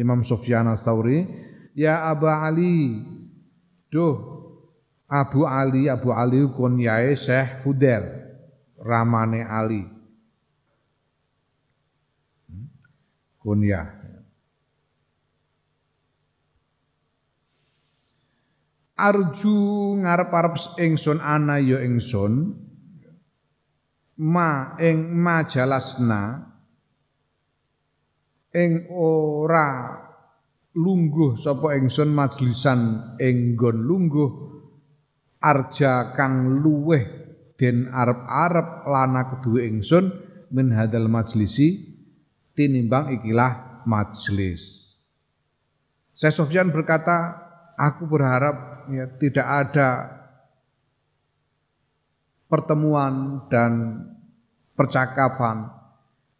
[0.00, 1.26] Imam Sufyan Astauri
[1.76, 3.02] ya Aba Ali
[3.92, 4.42] duh
[5.12, 8.00] Abu Ali, Abu Ali kunyae Syekh Fudel,
[8.80, 9.84] ramane Ali.
[12.48, 12.72] Hmm?
[13.36, 14.01] Kunyah.
[18.92, 19.56] Arju
[20.04, 22.54] ngarep-arep ingsun ana ya ingsun
[24.20, 26.52] ma ing majalasna.
[28.52, 29.96] Ing ora
[30.76, 32.80] lungguh sapa ingsun majlisan
[33.16, 34.30] ing nggon lungguh.
[35.42, 37.02] Arja kang luweh
[37.58, 40.04] den arep-arep lana kedue ingsun
[40.54, 41.92] min hadal majlisi
[42.54, 44.94] tinimbang ikilah majlis.
[46.12, 47.34] Saya Sofyan berkata,
[47.74, 49.88] aku berharap ya, tidak ada
[52.50, 54.02] pertemuan dan
[54.74, 55.70] percakapan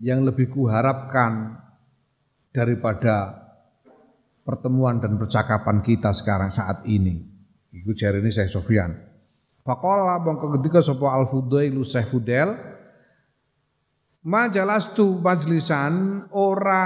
[0.03, 1.57] yang lebih kuharapkan
[2.51, 3.43] daripada
[4.43, 7.23] pertemuan dan percakapan kita sekarang saat ini.
[7.73, 8.93] Iku ini Syekh Sofyan.
[9.63, 12.53] Faqala mongko ketika sapa Al Fudail Syekh Fudel
[14.27, 16.85] majalastu majlisan ora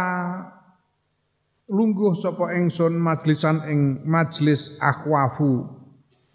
[1.67, 5.67] lungguh sapa ingsun majlisan ing majlis akhwafu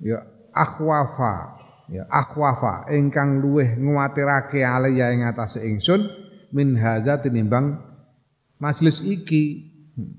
[0.03, 0.19] ya
[0.51, 1.55] akhwafa
[1.87, 6.03] ya akhwafa ingkang luweh nguwatirake alaya ing atase ingsun
[6.51, 7.79] min hadza tinimbang
[8.59, 10.13] majlis iki hmm.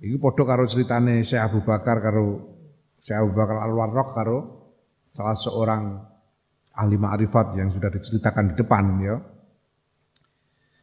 [0.00, 2.56] iki padha karo critane Syekh Abu Bakar karo
[2.98, 4.38] Syekh Abu Bakar Al-Warraq karo
[5.12, 5.82] salah seorang
[6.78, 9.16] ahli ma'rifat yang sudah diceritakan di depan ya.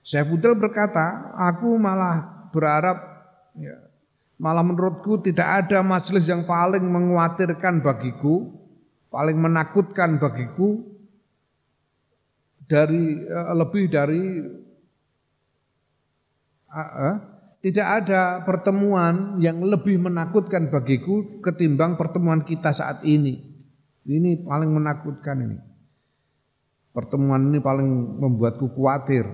[0.05, 3.14] Syekh Budel berkata, aku malah berharap
[3.60, 3.78] ya,
[4.39, 8.51] malah menurutku tidak ada majelis yang paling menguatirkan bagiku,
[9.08, 10.84] paling menakutkan bagiku
[12.68, 14.24] dari uh, lebih dari
[16.74, 17.16] uh,
[17.66, 23.41] tidak ada pertemuan yang lebih menakutkan bagiku ketimbang pertemuan kita saat ini.
[24.06, 25.58] Ini paling menakutkan ini.
[26.93, 29.26] Pertemuan ini paling membuatku khawatir.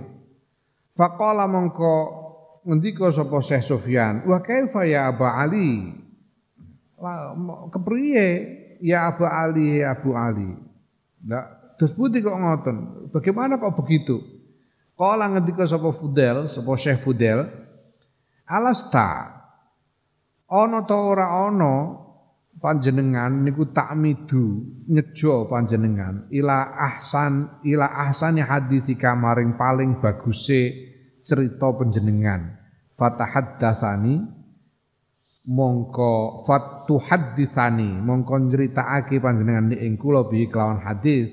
[0.96, 2.21] Faqala mongko
[2.62, 5.98] ngendika sapa Syekh Sofyan, "Wa kaifa ya Aba Ali?"
[7.74, 8.26] kepriye
[8.78, 10.54] ya Abu Ali ya Abu Ali.
[11.22, 12.76] Ndak terus putih kok ngoten.
[13.10, 14.22] Bagaimana kok begitu?
[14.94, 17.46] Kala ngendika sapa Fudel, sapa Syekh Fudel,
[18.46, 19.40] Alasta
[20.52, 21.96] ana ta ora ana
[22.60, 30.91] panjenengan niku takmidu nyejo panjenengan ila ahsan ila ahsani haditsika maring paling baguse
[31.22, 32.58] cerita panjenengan.
[32.98, 34.42] Fatahaddatsani
[35.42, 41.30] mongko fatu haditsani mongko nyritakake panjenengan ing kula bi kelawan hadis.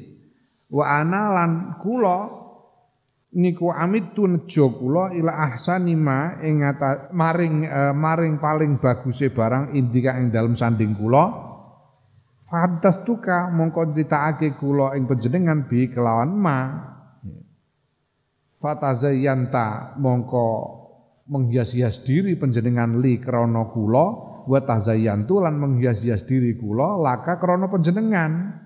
[0.70, 2.30] Wa analan kula
[3.34, 3.70] niku
[4.18, 6.66] tu nejo kula ila ahsani ma ing
[7.14, 11.50] maring uh, maring paling baguse barang indika ing dalem sanding kula.
[12.50, 16.60] Fadas tuka mongko critakake kula ing panjenengan bi kelawan ma
[18.60, 20.47] Fatazayyanta mongko
[21.32, 24.05] menghias-hias diri panjenengan li krana kula
[24.43, 28.60] wa tazayyantu lan menghias-hias diri kula laka krana panjenengan.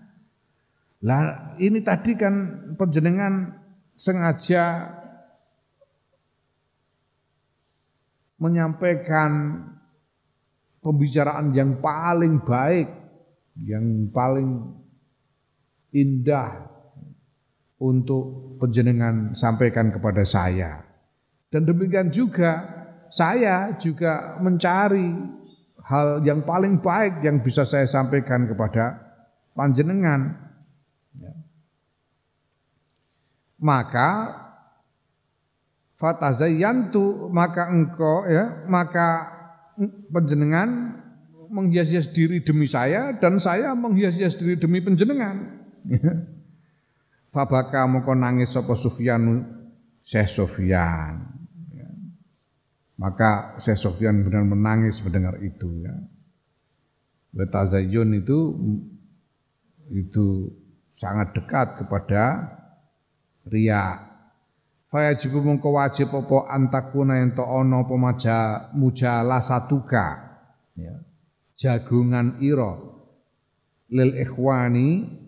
[1.05, 2.33] Lah ini tadi kan
[2.73, 3.53] panjenengan
[3.93, 4.89] sengaja
[8.41, 9.61] menyampaikan
[10.81, 12.89] pembicaraan yang paling baik,
[13.61, 14.73] yang paling
[15.93, 16.72] indah
[17.83, 20.79] untuk penjenengan sampaikan kepada saya.
[21.51, 22.63] Dan demikian juga
[23.11, 25.11] saya juga mencari
[25.83, 28.97] hal yang paling baik yang bisa saya sampaikan kepada
[29.51, 30.33] panjenengan
[33.59, 34.33] maka
[36.01, 39.29] fatazayyantu maka engkau ya maka
[40.09, 40.99] penjenengan
[41.53, 45.61] menghias-hias diri demi saya dan saya menghias-hias diri demi penjenengan.
[47.33, 49.41] Fabaka moko nangis sapa Sufyan
[50.05, 51.17] Syekh Sufyan.
[51.73, 51.89] Ya.
[53.01, 55.97] Maka Syekh Sufyan benar menangis mendengar itu ya.
[57.33, 58.39] Betazayyun itu
[59.89, 60.53] itu
[60.93, 62.53] sangat dekat kepada
[63.49, 64.13] ria.
[64.93, 68.37] Fayajibu mongko wajib apa antakuna ento ana apa maja
[68.77, 70.37] mujala satuka
[70.77, 71.01] ya.
[71.57, 72.77] Jagungan ira
[73.89, 75.22] lil ikhwani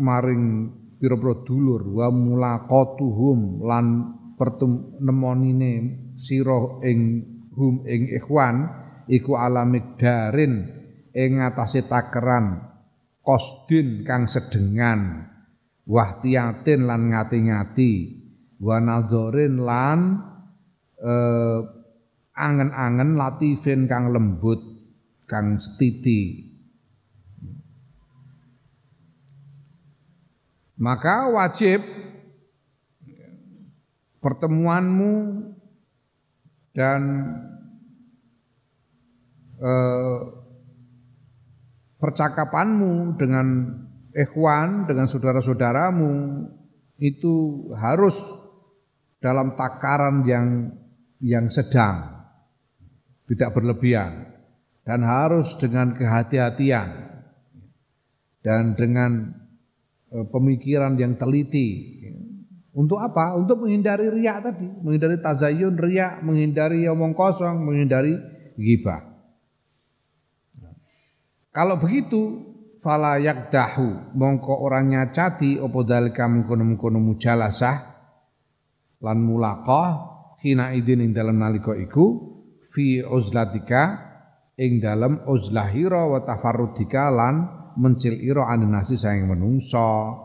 [0.00, 3.86] maring pira-pira dulur wa mulaqatuhum lan
[4.40, 5.72] pertemonine
[6.16, 7.00] sira ing
[7.52, 8.68] hum ing ikhwan
[9.08, 10.68] iku ala migdarin
[11.12, 12.64] ing ngatasé takeran
[13.20, 15.28] kosdin kang sedengan
[15.84, 17.92] wahtiyatin lan ngati-ngati
[18.60, 19.98] wa nadzorin lan
[21.00, 21.60] eh,
[22.36, 24.60] angen-angen latifin kang lembut
[25.28, 26.49] kang setiti
[30.80, 31.84] maka wajib
[34.24, 35.44] pertemuanmu
[36.72, 37.00] dan
[39.60, 40.20] eh,
[42.00, 43.76] percakapanmu dengan
[44.16, 46.12] ikhwan, dengan saudara-saudaramu
[46.96, 48.16] itu harus
[49.20, 50.72] dalam takaran yang
[51.20, 52.24] yang sedang,
[53.28, 54.32] tidak berlebihan
[54.88, 56.88] dan harus dengan kehati-hatian
[58.40, 59.39] dan dengan
[60.10, 62.00] pemikiran yang teliti
[62.70, 63.34] untuk apa?
[63.34, 68.14] Untuk menghindari riak tadi, menghindari tazayun, riak, menghindari omong kosong, menghindari
[68.54, 69.10] ghibah.
[71.50, 77.76] Kalau begitu, fala yakdahu mongko orangnya cati opo dalika mengkono-mengkono mujalasah
[79.02, 79.88] lan mulaqah
[80.40, 82.38] hina idin ing dalam nalika iku
[82.72, 83.98] fi uzlatika
[84.56, 90.20] ing dalam uzlahira wa tafarrudika lan mencil ira anenasi sayang menungso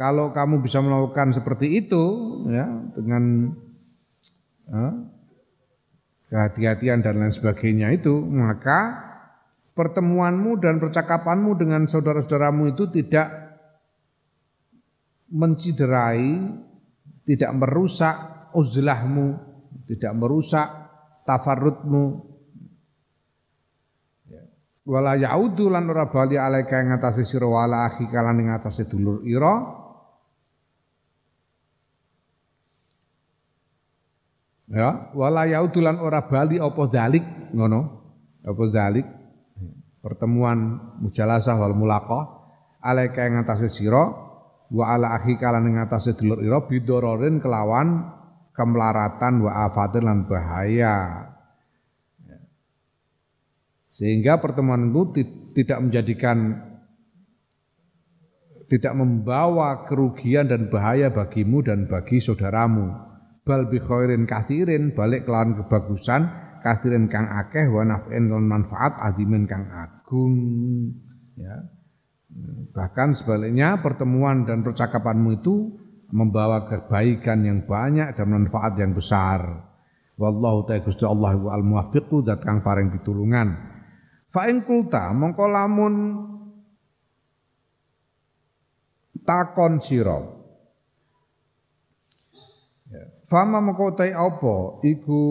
[0.00, 2.04] kalau kamu bisa melakukan seperti itu
[2.48, 3.52] ya dengan
[4.66, 4.86] ya,
[6.32, 9.12] kehati-hatian dan lain sebagainya itu maka
[9.76, 13.44] pertemuanmu dan percakapanmu dengan saudara-saudaramu itu tidak
[15.34, 16.54] menciderai,
[17.26, 18.16] tidak merusak
[18.54, 19.34] uzlahmu,
[19.90, 20.68] tidak merusak
[21.26, 22.33] tafarrutmu.
[24.84, 29.24] Wala yaudu lan ora bali alaika ing atase sira wala akhi kalan ing atase dulur
[29.24, 29.80] ira.
[34.68, 37.24] Ya wala yaudulan ora bali apa dalik
[37.56, 37.80] ngono?
[38.44, 39.08] Apa dalik
[40.04, 42.24] pertemuan mujalasah wal mulaqah
[42.84, 44.04] alaika ing atase sira
[44.68, 48.04] wa ala akhi kalan ing atase dulur ira bidororin kelawan
[48.52, 51.24] kemelaratan wa afatin lan bahaya
[53.94, 55.14] sehingga pertemuan itu
[55.54, 56.66] tidak menjadikan
[58.66, 62.90] tidak membawa kerugian dan bahaya bagimu dan bagi saudaramu.
[63.46, 66.26] Bal bi khairin kathirin balik kelawan kebagusan
[66.64, 70.34] kathirin kang akeh wa naf'in lan manfaat adimin kang agung.
[71.38, 71.70] Ya.
[72.74, 75.70] Bahkan sebaliknya pertemuan dan percakapanmu itu
[76.10, 79.70] membawa kebaikan yang banyak dan manfaat yang besar.
[80.18, 83.73] Wallahu ta'ala Gusti Allah al muwaffiqu zat kang paring pitulungan
[84.34, 85.94] fa ing kulta mongko lamun
[89.22, 90.18] takon sira.
[93.24, 94.84] Fama mengkotai apa?
[94.84, 95.22] Iku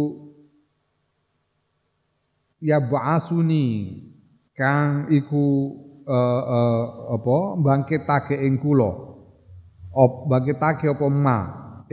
[2.57, 4.01] ya ba'asuni
[4.57, 5.45] kang iku
[6.07, 6.83] uh, uh,
[7.13, 7.37] apa?
[7.61, 8.91] Bangkitake ing kula.
[9.93, 11.39] Op bangkitake apa ma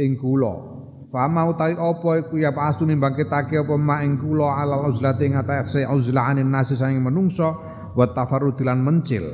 [0.00, 0.79] ing kula
[1.10, 2.38] fama utai apa iku?
[2.38, 7.02] Ya ba'asuni bangkitake apa ma ing kula alal uzlati ing atase uzlah anin nasi saing
[7.02, 7.50] menungso
[7.92, 9.26] wa tafarrudilan mencil.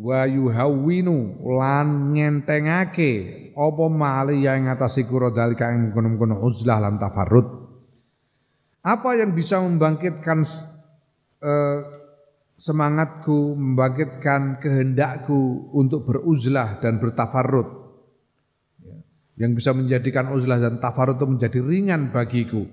[0.00, 3.12] Wa yuhawwinu lan ngentengake
[3.52, 7.48] apa mali yang ngatasi kura dalika yang kono-kono uzlah lan tafarrud.
[8.80, 10.40] Apa yang bisa membangkitkan
[11.44, 11.78] eh,
[12.56, 17.68] semangatku membangkitkan kehendakku untuk beruzlah dan bertafarrud?
[17.68, 17.79] ya,
[19.40, 22.68] yang bisa menjadikan uzlah dan tafarrud itu menjadi ringan bagiku.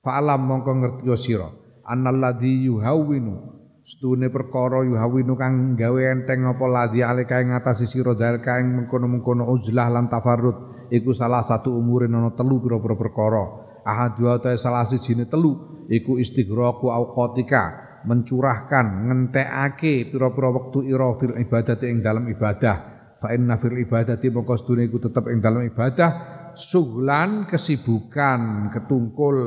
[0.00, 1.52] Fa'alam mongko ngerti sira.
[1.84, 3.54] Annalladzi yuhawwinu
[3.84, 9.44] Setune perkara yuhawinu kang gawe enteng apa ladhi alika ing ngatasi sira dalika ing mengkono-mengkono
[9.44, 13.44] uzlah lan tafarrud iku salah satu umurin ana telu pira-pira perkara.
[13.84, 21.36] Ahad wa ta salah sijine telu iku istighraku auqatika mencurahkan ngentekake pira-pira wektu ira fil
[21.36, 22.93] ibadati ing dalam ibadah
[23.24, 26.10] fa inna fil ibadati mongko sedune iku tetep ing dalam ibadah
[26.52, 29.40] suglan kesibukan ketungkul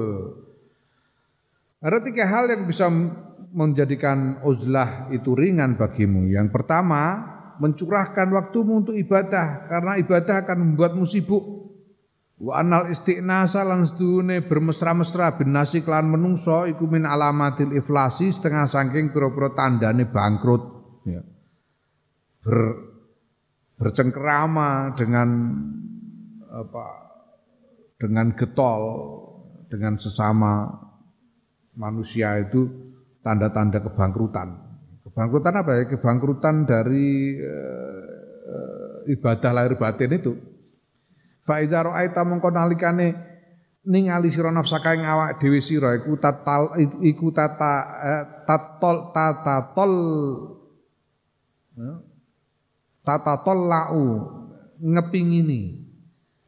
[1.77, 2.89] ada tiga hal yang bisa
[3.53, 6.25] menjadikan uzlah itu ringan bagimu.
[6.25, 7.21] Yang pertama,
[7.61, 11.45] mencurahkan waktumu untuk ibadah karena ibadah akan membuatmu sibuk.
[12.37, 18.69] Wa anal istiqnasa lan sedune bermesra-mesra bin nasi kelan menungso iku min alamatil iflasi setengah
[18.69, 20.63] saking pira-pira tandane bangkrut
[21.09, 21.21] ya.
[23.77, 25.29] Bercengkerama dengan
[26.49, 26.85] apa
[28.01, 28.81] dengan getol
[29.69, 30.69] dengan sesama
[31.77, 32.65] manusia itu
[33.21, 34.57] tanda-tanda kebangkrutan.
[35.05, 35.83] Kebangkrutan apa ya?
[35.91, 37.55] Kebangkrutan dari e,
[39.13, 40.33] ibadah lahir batin itu.
[41.45, 43.07] Fa idza ra'aita mongko nalikane
[43.87, 46.75] ningali sira nafsaka ing awak dhewe sira iku tatal
[47.07, 47.73] iku tata
[48.03, 49.93] eh, tatol tata tol
[53.07, 54.03] tata tol lau
[54.83, 55.87] ngepingini.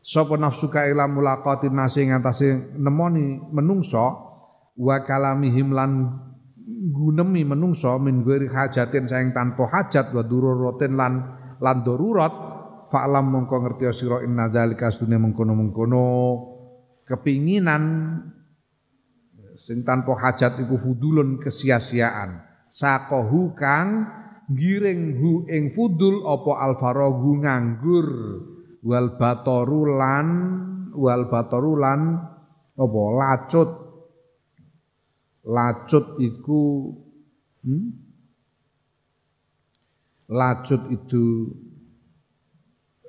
[0.04, 4.28] Sapa nafsuka ila mulaqatin nasi ngantase nemoni menungso.
[4.80, 5.92] Wa kalamihim lan
[6.92, 11.14] gunemi menungso min ghairi hajatin saing tanpa hajat wa dururatin lan
[11.64, 12.32] lan darurat.
[12.90, 16.08] Fa'lam mongko ngerti sira inna dzalika sedune mengkono-mengkono.
[17.06, 17.84] Kepinginan
[19.60, 22.50] sing tanpa hajat iku fudulun kesia-siaan.
[22.74, 24.19] Sakohu kang
[24.50, 28.08] giring hu ing fudul apa alfarogu nganggur?
[28.80, 30.28] Wal batorulan
[30.96, 32.18] wal batorulan
[32.74, 33.02] apa?
[33.14, 33.70] Lacut.
[35.50, 36.94] Lacut iku
[37.66, 37.86] hmm?
[40.30, 41.26] lacut itu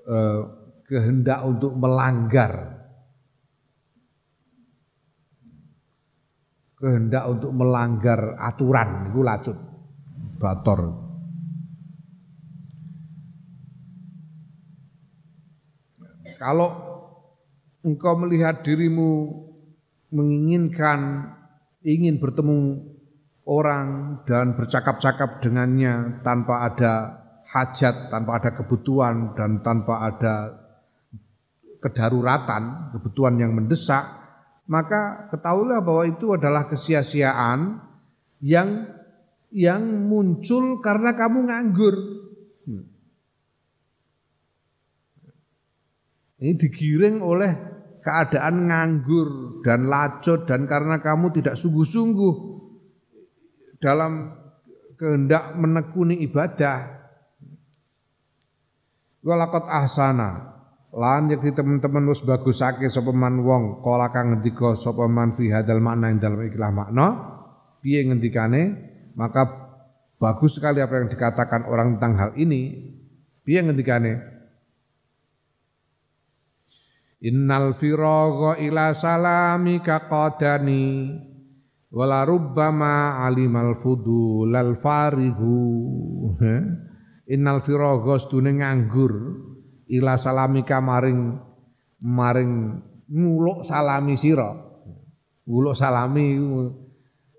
[0.08, 0.40] eh,
[0.88, 2.80] kehendak untuk melanggar.
[6.80, 9.58] Kehendak untuk melanggar aturan itu lacut.
[10.40, 11.09] Bator
[16.40, 16.72] kalau
[17.84, 19.28] engkau melihat dirimu
[20.08, 21.28] menginginkan
[21.84, 22.80] ingin bertemu
[23.44, 26.94] orang dan bercakap-cakap dengannya tanpa ada
[27.52, 30.34] hajat, tanpa ada kebutuhan dan tanpa ada
[31.84, 34.08] kedaruratan, kebutuhan yang mendesak,
[34.64, 37.84] maka ketahuilah bahwa itu adalah kesia-siaan
[38.40, 38.88] yang
[39.52, 41.94] yang muncul karena kamu nganggur.
[42.64, 42.84] Hmm.
[46.40, 47.52] Ini digiring oleh
[48.00, 52.34] keadaan nganggur dan lacut dan karena kamu tidak sungguh-sungguh
[53.76, 54.40] dalam
[54.96, 56.96] kehendak menekuni ibadah.
[59.20, 60.56] Walakot ahsana.
[60.90, 65.78] Lan yakti teman-teman wis bagusake sapa man wong kala kang ngendika sapa man fi hadal
[65.78, 67.06] makna ing dalem ikilah makna
[67.84, 68.90] piye ngendikane?
[69.12, 69.44] Maka
[70.16, 72.90] bagus sekali apa yang dikatakan orang tentang hal ini.
[73.44, 74.39] Piye ngendikane
[77.20, 81.12] Innal firagha ila salamika qadani
[81.92, 86.32] wala rubbama alimal fudulal farihu.
[87.36, 89.12] Innal firagha stune nganggur
[89.92, 91.36] ila salamika maring
[92.00, 92.80] maring
[93.12, 94.56] nguluk salami sira.
[95.44, 96.40] Nguluk salami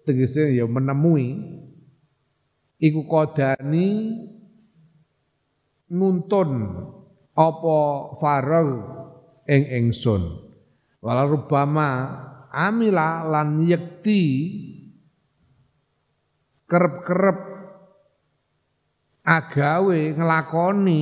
[0.05, 1.57] tegese ya menemui.
[2.77, 4.13] Iku qadani
[5.89, 6.49] nuntun
[7.33, 7.77] apa
[8.21, 9.01] faragh
[9.52, 10.48] ing ingsun.
[11.03, 11.90] Wala rubama
[12.48, 14.23] amila lan yekti
[16.72, 17.40] kerep-kerep
[19.28, 21.02] agawe ngelakoni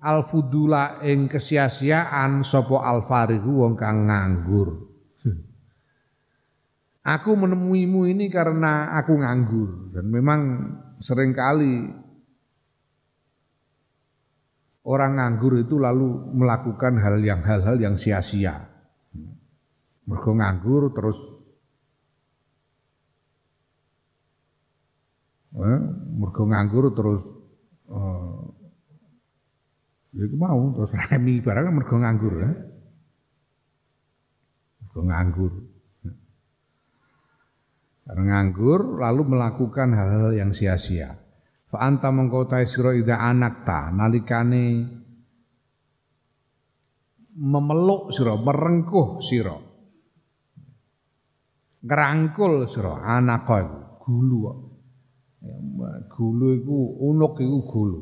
[0.00, 4.88] alfudula ing kesia-siaan sapa alfarihu wong kang nganggur.
[7.02, 9.90] Aku menemuimu ini karena aku nganggur.
[9.90, 10.40] Dan memang
[11.02, 11.90] sering kali
[14.82, 18.66] orang nganggur itu lalu melakukan hal yang hal-hal yang sia-sia.
[20.02, 21.18] Mergo nganggur terus
[25.54, 25.80] eh,
[26.18, 27.22] mergo nganggur terus
[27.86, 28.42] eh,
[30.18, 32.52] ya mau terus remi barang mergo nganggur ya.
[34.82, 35.52] Mergo nganggur.
[38.02, 41.21] Karena nganggur lalu melakukan hal-hal yang sia-sia.
[41.72, 44.92] Fa anta mengkau ta sira ida anak ta nalikane
[47.32, 49.56] memeluk sira, merengkuh sira.
[51.80, 53.48] Ngerangkul sira anak
[54.04, 54.68] gulu.
[55.40, 55.56] Ya,
[56.12, 56.78] gulu iku
[57.08, 58.00] unuk iku gulu.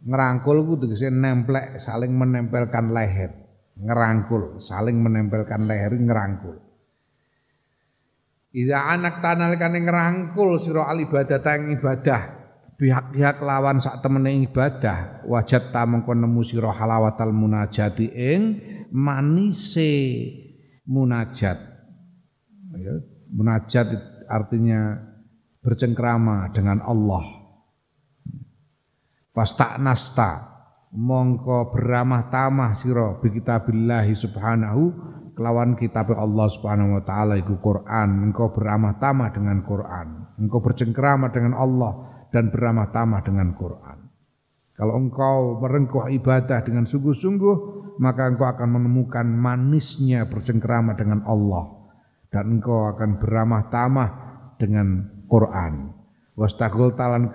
[0.00, 3.36] Ngerangkul iku tegese nemplek saling menempelkan leher.
[3.76, 6.56] Ngerangkul, saling menempelkan leher ngerangkul.
[8.56, 12.39] Ida anak tanal kane ngerangkul sira al ibadah yang ibadah
[12.80, 18.42] pihak-pihak lawan sak temene ibadah wajat ta mengko nemu sira halawatal munajati ing
[18.88, 19.92] manise
[20.88, 21.60] munajat.
[22.80, 22.94] Ya,
[23.28, 23.92] munajat
[24.24, 24.96] artinya
[25.60, 27.36] bercengkrama dengan Allah.
[29.76, 30.48] Nasta
[30.90, 33.30] mongko beramah tamah sira bi
[34.16, 34.82] subhanahu
[35.38, 38.32] kelawan kitab Allah subhanahu wa taala iku Quran.
[38.32, 40.32] Engkau beramah tamah dengan Quran.
[40.40, 43.98] Engkau bercengkrama dengan Allah dan beramah tamah dengan Quran.
[44.74, 47.56] Kalau engkau merengkuh ibadah dengan sungguh-sungguh,
[48.00, 51.68] maka engkau akan menemukan manisnya bercengkerama dengan Allah
[52.32, 54.10] dan engkau akan beramah tamah
[54.56, 55.92] dengan Quran.
[56.32, 57.28] Wastagul talan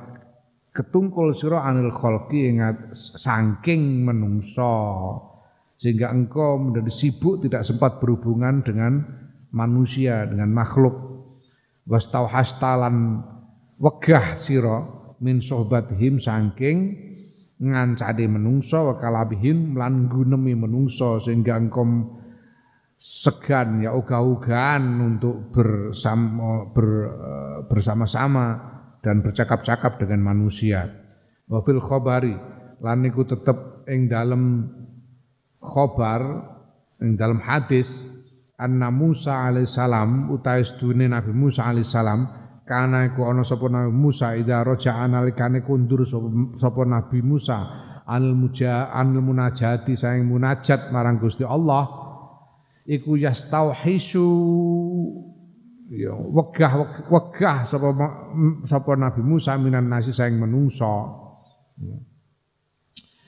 [0.74, 4.74] ketungkul sira anil khalqi ingat saking menungso
[5.78, 9.06] sehingga engkau menjadi sibuk tidak sempat berhubungan dengan
[9.54, 10.96] manusia dengan makhluk
[11.86, 13.22] wastauhastalan
[13.80, 14.84] wegah sira
[15.20, 16.78] min sohbatihim saking
[17.56, 22.20] ngancade menungso wa kalabihim lan gunemi menungso sehingga engkau
[22.96, 28.46] segan ya ogah-ogahan untuk bersama ber, eh, bersama-sama
[29.04, 30.88] dan bercakap-cakap dengan manusia.
[31.46, 32.36] Wa fil khabari
[32.82, 34.72] lan niku tetep ing dalem
[35.62, 36.22] khobar
[37.00, 38.04] ing dalem hadis
[38.58, 44.66] anna Musa alaihissalam utai sedune Nabi Musa alaihissalam kana iku ana sapa Nabi Musa ida
[44.66, 46.02] roja analikane kundur
[46.58, 47.62] sapa Nabi Musa
[48.10, 51.86] anil muja anil munajati saing munajat marang Gusti Allah
[52.90, 54.28] iku yastauhisu
[55.94, 57.90] ya wegah wegah sapa
[58.66, 61.22] sapa Nabi Musa minan nasi saing menungso.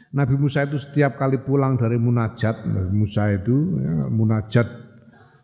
[0.07, 4.67] Nabi Musa itu setiap kali pulang dari munajat Nabi Musa itu ya, munajat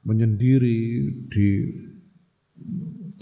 [0.08, 0.80] menyendiri
[1.28, 1.48] di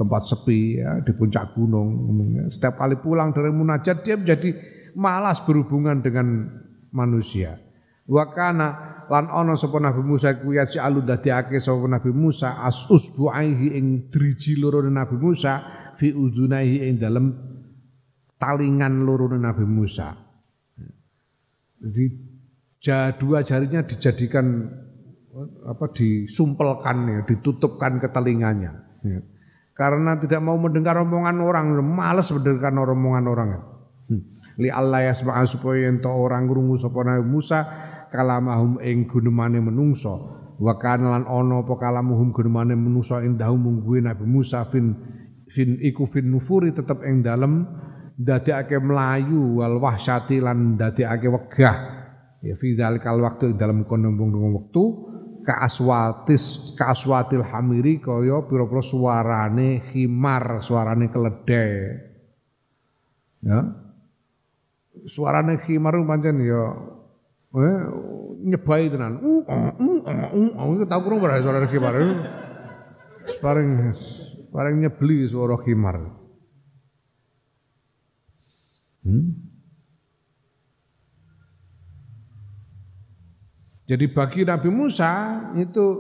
[0.02, 2.02] tempat sepi ya, di puncak gunung.
[2.50, 4.50] Setiap kali pulang dari munajat dia menjadi
[4.98, 6.50] malas berhubungan dengan
[6.90, 7.62] manusia.
[8.10, 8.68] Wakana
[9.06, 14.10] lan ono sapa Nabi Musa ku ya alu dadiake sapa Nabi Musa as usbuaihi ing
[14.10, 15.62] driji loro Nabi Musa
[15.94, 17.30] fi udunaihi ing dalem
[18.42, 20.18] talingan loro Nabi Musa.
[21.78, 22.06] Jadi
[23.22, 24.66] dua jarinya dijadikan
[25.70, 28.72] apa disumpelkan ya, ditutupkan ke telinganya.
[29.06, 29.22] Ya
[29.82, 33.50] karena tidak mau mendengar omongan orang, malas mendengar omongan orang.
[34.06, 34.22] Hmm.
[34.62, 37.66] Li Allah ya supaya ento orang krungu sapa Nabi Musa
[38.14, 40.38] kalamahum ing gunemane menungso.
[40.62, 44.94] Wa kana lan ana apa kalamuhum gunemane menungso indahum mungguwe Nabi Musa fin
[45.50, 47.66] fin iku fin nufuri tetep ing dalem
[48.22, 51.78] dadekake melayu wal wahsyati lan dadekake wegah.
[52.46, 54.14] Ya fi dalikal waktu ing dalem kono
[54.62, 55.01] wektu
[55.52, 61.72] kaaswatis kaaswatil hamiri kaya pira-pira suarane khimar, suarane keledai.
[63.44, 63.60] Ya.
[65.12, 66.64] Suarane khimar pancen ya
[67.52, 67.80] eh
[68.48, 69.20] nyebai tenan.
[69.20, 71.96] Uh, uh, uh, tau krungu ora suara khimar.
[73.44, 73.92] Paling
[74.56, 76.00] paling nyebli suara khimar.
[79.04, 79.51] Hmm?
[83.92, 85.12] Jadi bagi Nabi Musa
[85.60, 86.00] itu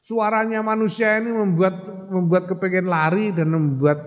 [0.00, 1.76] suaranya manusia ini membuat
[2.08, 4.00] membuat kepengen lari dan membuat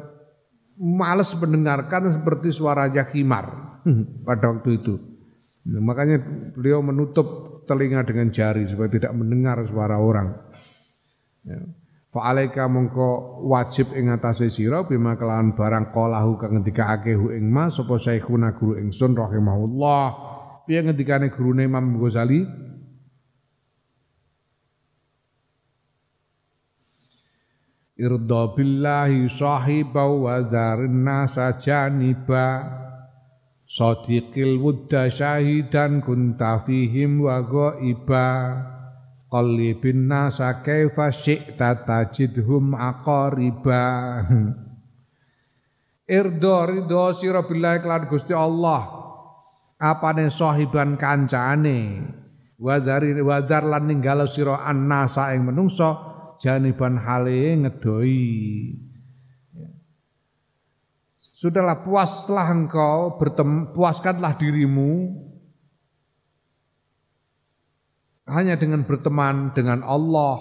[0.82, 3.78] males mendengarkan seperti suara Jakimar
[4.26, 4.98] pada waktu itu.
[5.70, 6.18] Nah, makanya
[6.58, 10.34] beliau menutup telinga dengan jari supaya tidak mendengar suara orang.
[11.46, 11.62] Ya.
[12.14, 17.70] Fa'alaika mongko wajib ing atase sira bima kelawan barang qalahu kang ngendikake hu ing ma
[17.70, 20.06] sapa syekhuna guru ingsun rahimahullah.
[20.66, 22.73] Piye ngendikane gurune Imam Ghazali?
[28.04, 30.44] Irda billahi sahiba wa
[30.92, 32.68] nasa janiba
[33.64, 38.28] sadiqil wudda syahidan kunta fihim wa ghaiba
[39.32, 43.84] qallibin nasa kaifa syi'ta tajidhum aqariba.
[46.20, 49.02] Irda ridho sira billahi kelan Gusti Allah.
[49.80, 52.04] Apane sahiban kancane?
[52.60, 56.13] Wadar wadar lan ninggalo sira annasa ing menungso
[56.44, 58.28] janiban hale ngedoi.
[61.32, 65.12] Sudahlah puaslah engkau, bertem, puaskanlah dirimu
[68.28, 70.40] hanya dengan berteman dengan Allah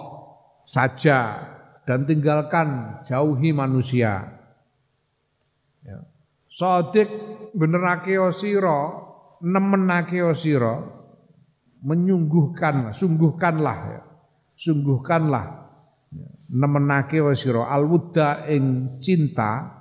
[0.63, 1.43] saja
[1.83, 4.31] dan tinggalkan jauhi manusia.
[5.83, 5.99] Ya.
[6.47, 7.11] Sodik
[7.51, 8.79] benerake osiro,
[9.43, 11.03] nemenake osiro,
[11.83, 14.01] menyungguhkan, sungguhkanlah, ya.
[14.55, 15.62] sungguhkanlah
[16.53, 19.73] nemenake wa sira alwudda ing cinta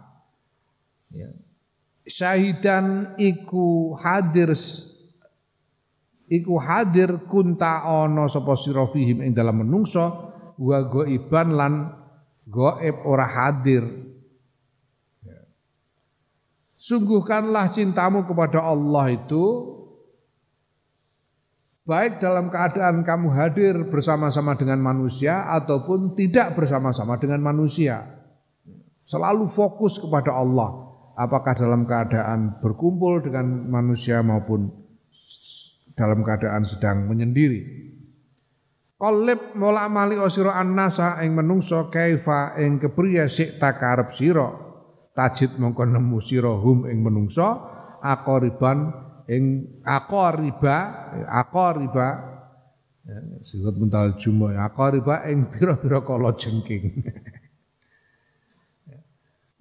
[1.13, 1.29] ya.
[2.09, 4.57] syahidan iku hadir
[6.33, 11.93] iku hadir kunta ana sapa sira fihim ing dalam menungso wa ghaiban lan
[12.49, 13.85] gaib ora hadir
[15.21, 15.45] ya.
[16.81, 19.45] sungguhkanlah cintamu kepada Allah itu
[21.93, 28.09] baik dalam keadaan kamu hadir bersama-sama dengan manusia ataupun tidak bersama-sama dengan manusia.
[29.05, 30.89] Selalu fokus kepada Allah.
[31.13, 34.73] apakah dalam keadaan berkumpul dengan manusia maupun
[35.93, 37.61] dalam keadaan sedang menyendiri.
[38.97, 44.47] Qalib mola mali osiro annasa ing menungso kaifa ing kepriye sik takarep sira
[45.13, 46.55] tajid mongko nemu sira
[46.87, 47.45] ing menungso
[47.99, 50.77] akoriban ing akoriba
[51.29, 52.09] akoriba
[53.07, 57.03] ya, sifat mental jumo akoriba ing pira-pira kala jengking.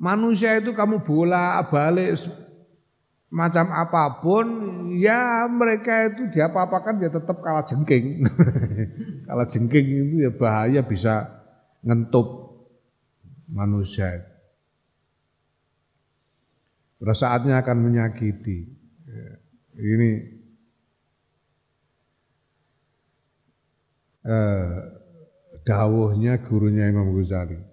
[0.01, 2.17] Manusia itu kamu bola balik
[3.31, 4.47] macam apa pun
[4.99, 8.27] ya mereka itu diapa-apakan ya tetap kalah jengking.
[9.31, 11.31] Kalah jengking itu ya bahaya bisa
[11.79, 12.27] ngentup
[13.47, 14.27] manusia.
[16.99, 18.67] Pada saatnya akan menyakiti.
[18.67, 18.80] ya,
[19.81, 20.11] ini
[24.29, 24.69] eh,
[25.65, 27.71] dawuhnya gurunya Imam Ghazali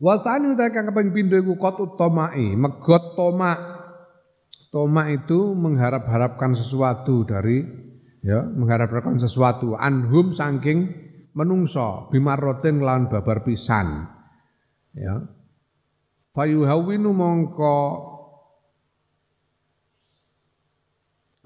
[0.00, 3.52] Wa tani utai kang kaping pindho iku qat utamai, megot toma.
[4.72, 7.60] Toma itu mengharap-harapkan sesuatu dari
[8.24, 10.88] ya, mengharap-harapkan sesuatu anhum saking
[11.36, 14.08] menungso bimarrotin lawan babar pisan.
[14.96, 15.20] Ya.
[16.30, 17.78] Fayuhawinu mongko.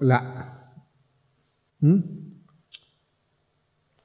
[0.05, 0.19] La
[1.81, 1.99] hmm?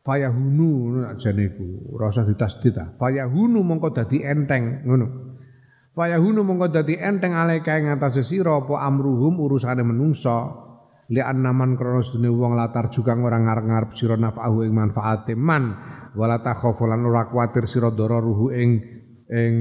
[0.01, 1.95] fayahunu ajane iku.
[1.95, 5.07] Ora usah ditasdid ah fayahunu mongko dadi enteng ngono.
[5.93, 10.69] Fayahunu mongko dadi enteng alaika ing atase sira apa amruhum urusane menungsa.
[11.11, 15.75] Li annaman krana sedune wong latar juga ora ngarep-ngarep sira nafahu ing manfaate man.
[16.15, 19.00] Wala takhafu lan ora kuwatir sira ruhu ing
[19.31, 19.55] ing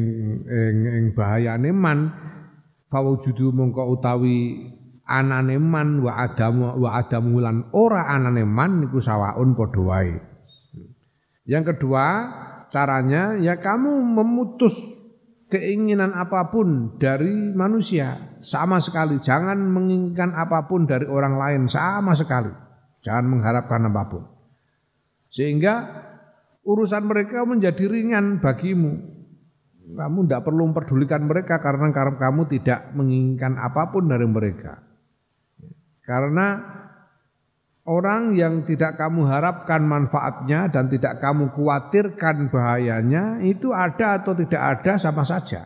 [0.49, 2.09] ing ing bahayane man
[2.89, 4.65] fawujudu mongko utawi
[5.05, 10.29] anane man wa adamu wa adamu lan ora anane man niku sawaun padha wae
[11.49, 12.05] yang kedua,
[12.69, 14.77] caranya ya kamu memutus
[15.49, 19.17] keinginan apa pun dari manusia sama sekali.
[19.17, 22.53] Jangan menginginkan apa pun dari orang lain sama sekali.
[23.01, 24.23] Jangan mengharapkan apa pun.
[25.33, 25.89] Sehingga
[26.61, 29.17] urusan mereka menjadi ringan bagimu.
[29.89, 34.85] Kamu tidak perlu memperdulikan mereka karena kamu tidak menginginkan apa pun dari mereka.
[36.05, 36.79] Karena
[37.89, 44.61] Orang yang tidak kamu harapkan manfaatnya dan tidak kamu khawatirkan bahayanya itu ada atau tidak
[44.61, 45.65] ada sama saja.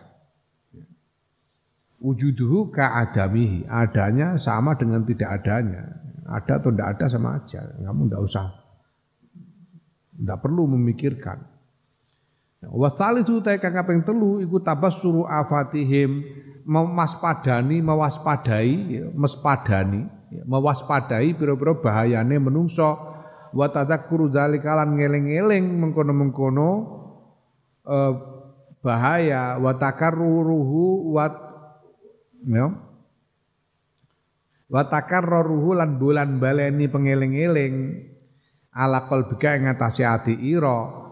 [1.99, 3.67] Wujuduhu ka'adamihi.
[3.67, 5.99] Adanya sama dengan tidak adanya.
[6.23, 7.59] Ada atau tidak ada sama aja.
[7.59, 8.47] Kamu tidak usah.
[10.15, 11.43] Tidak perlu memikirkan.
[12.71, 16.23] Wasalisu ta kang kaping telu iku tabassuru afatihim
[16.63, 23.13] memaspadani mewaspadai mespadani Ya, mewaspadai pira-pira bahayane menungso.
[23.53, 26.69] Wa tadzakuru dzalika lan ngeling-eling mengkono-mengkono
[27.85, 28.13] eh,
[28.81, 29.61] bahaya.
[29.61, 31.25] Wa takarruruhu wa
[32.49, 32.65] ya
[34.73, 37.75] wa takarruruhu lan bulan baleni pengeling-eling
[38.73, 41.02] ala qalbika ing ngatasi ati ira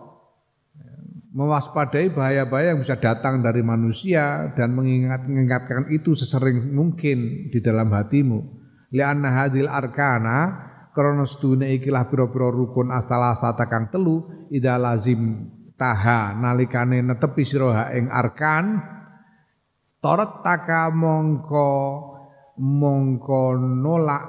[1.32, 8.40] mewaspadai bahaya-bahaya yang bisa datang dari manusia dan mengingat-ingatkan itu sesering mungkin di dalam hatimu.
[8.92, 15.48] Lianna hadil arkana krana sedune ikilah pira-pira rukun asata kang telu ida lazim
[15.80, 19.00] taha nalikane netepi sira ing arkan.
[20.02, 21.70] Torot taka mongko
[22.58, 24.26] mongko nolak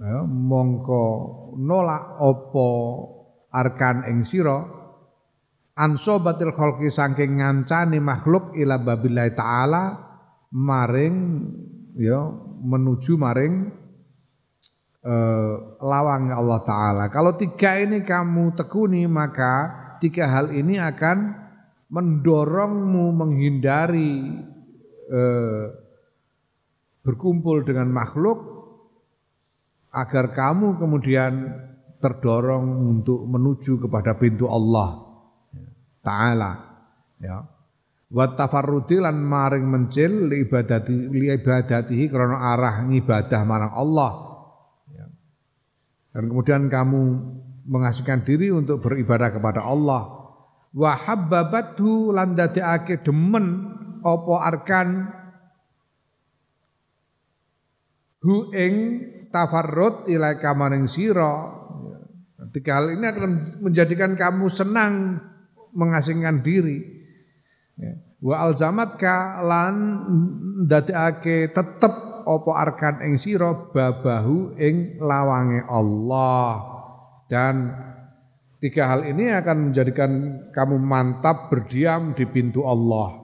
[0.00, 1.04] ya, mongko
[1.60, 2.70] nolak opo
[3.50, 4.62] arkan ing sira
[5.74, 9.82] anso batil khalqi saking ngancani makhluk ila babillahi taala
[10.54, 11.16] maring
[11.94, 13.70] ya menuju maring
[15.04, 17.04] eh, lawang Allah Ta'ala.
[17.08, 19.72] Kalau tiga ini kamu tekuni maka
[20.02, 21.18] tiga hal ini akan
[21.90, 24.14] mendorongmu menghindari
[25.10, 25.64] eh,
[27.00, 28.38] berkumpul dengan makhluk
[29.90, 31.32] agar kamu kemudian
[32.00, 32.66] terdorong
[32.98, 35.06] untuk menuju kepada pintu Allah
[36.00, 36.52] Ta'ala.
[37.20, 37.44] Ya
[38.10, 44.12] wa tafarrudi lan maring mencil li ibadati li ibadatihi krana arah ngibadah marang Allah
[44.90, 45.06] ya.
[46.18, 47.00] dan kemudian kamu
[47.70, 50.26] mengasihkan diri untuk beribadah kepada Allah
[50.74, 54.88] wa habbabathu lan dadekake demen apa arkan
[58.26, 58.74] hu ing
[59.30, 61.59] tafarrud ilaika maring sira ya.
[62.52, 63.30] Tiga hal ini akan
[63.60, 65.20] menjadikan kamu senang
[65.76, 67.00] mengasingkan diri
[67.80, 67.96] Ya.
[68.20, 70.04] Wa alzamatka lan
[70.68, 71.94] ndadekake tetep
[72.28, 76.60] apa arkan ing sira babahu ing lawange Allah
[77.32, 77.72] dan
[78.60, 80.10] Tiga hal ini akan menjadikan
[80.52, 83.16] kamu mantap berdiam di pintu Allah.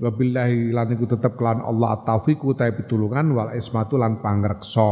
[0.00, 4.88] Wabillahi lan iku tetep kelan Allah at-taufiq utahe pitulungan wal ismatu lan pangreksa.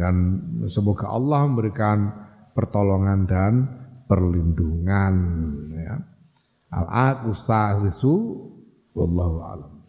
[0.00, 0.14] Dan
[0.64, 2.08] semoga Allah memberikan
[2.56, 3.52] pertolongan dan
[4.08, 5.14] perlindungan
[5.76, 5.96] ya.
[6.72, 7.36] Al-aqu
[8.96, 9.79] wallahu a'lam.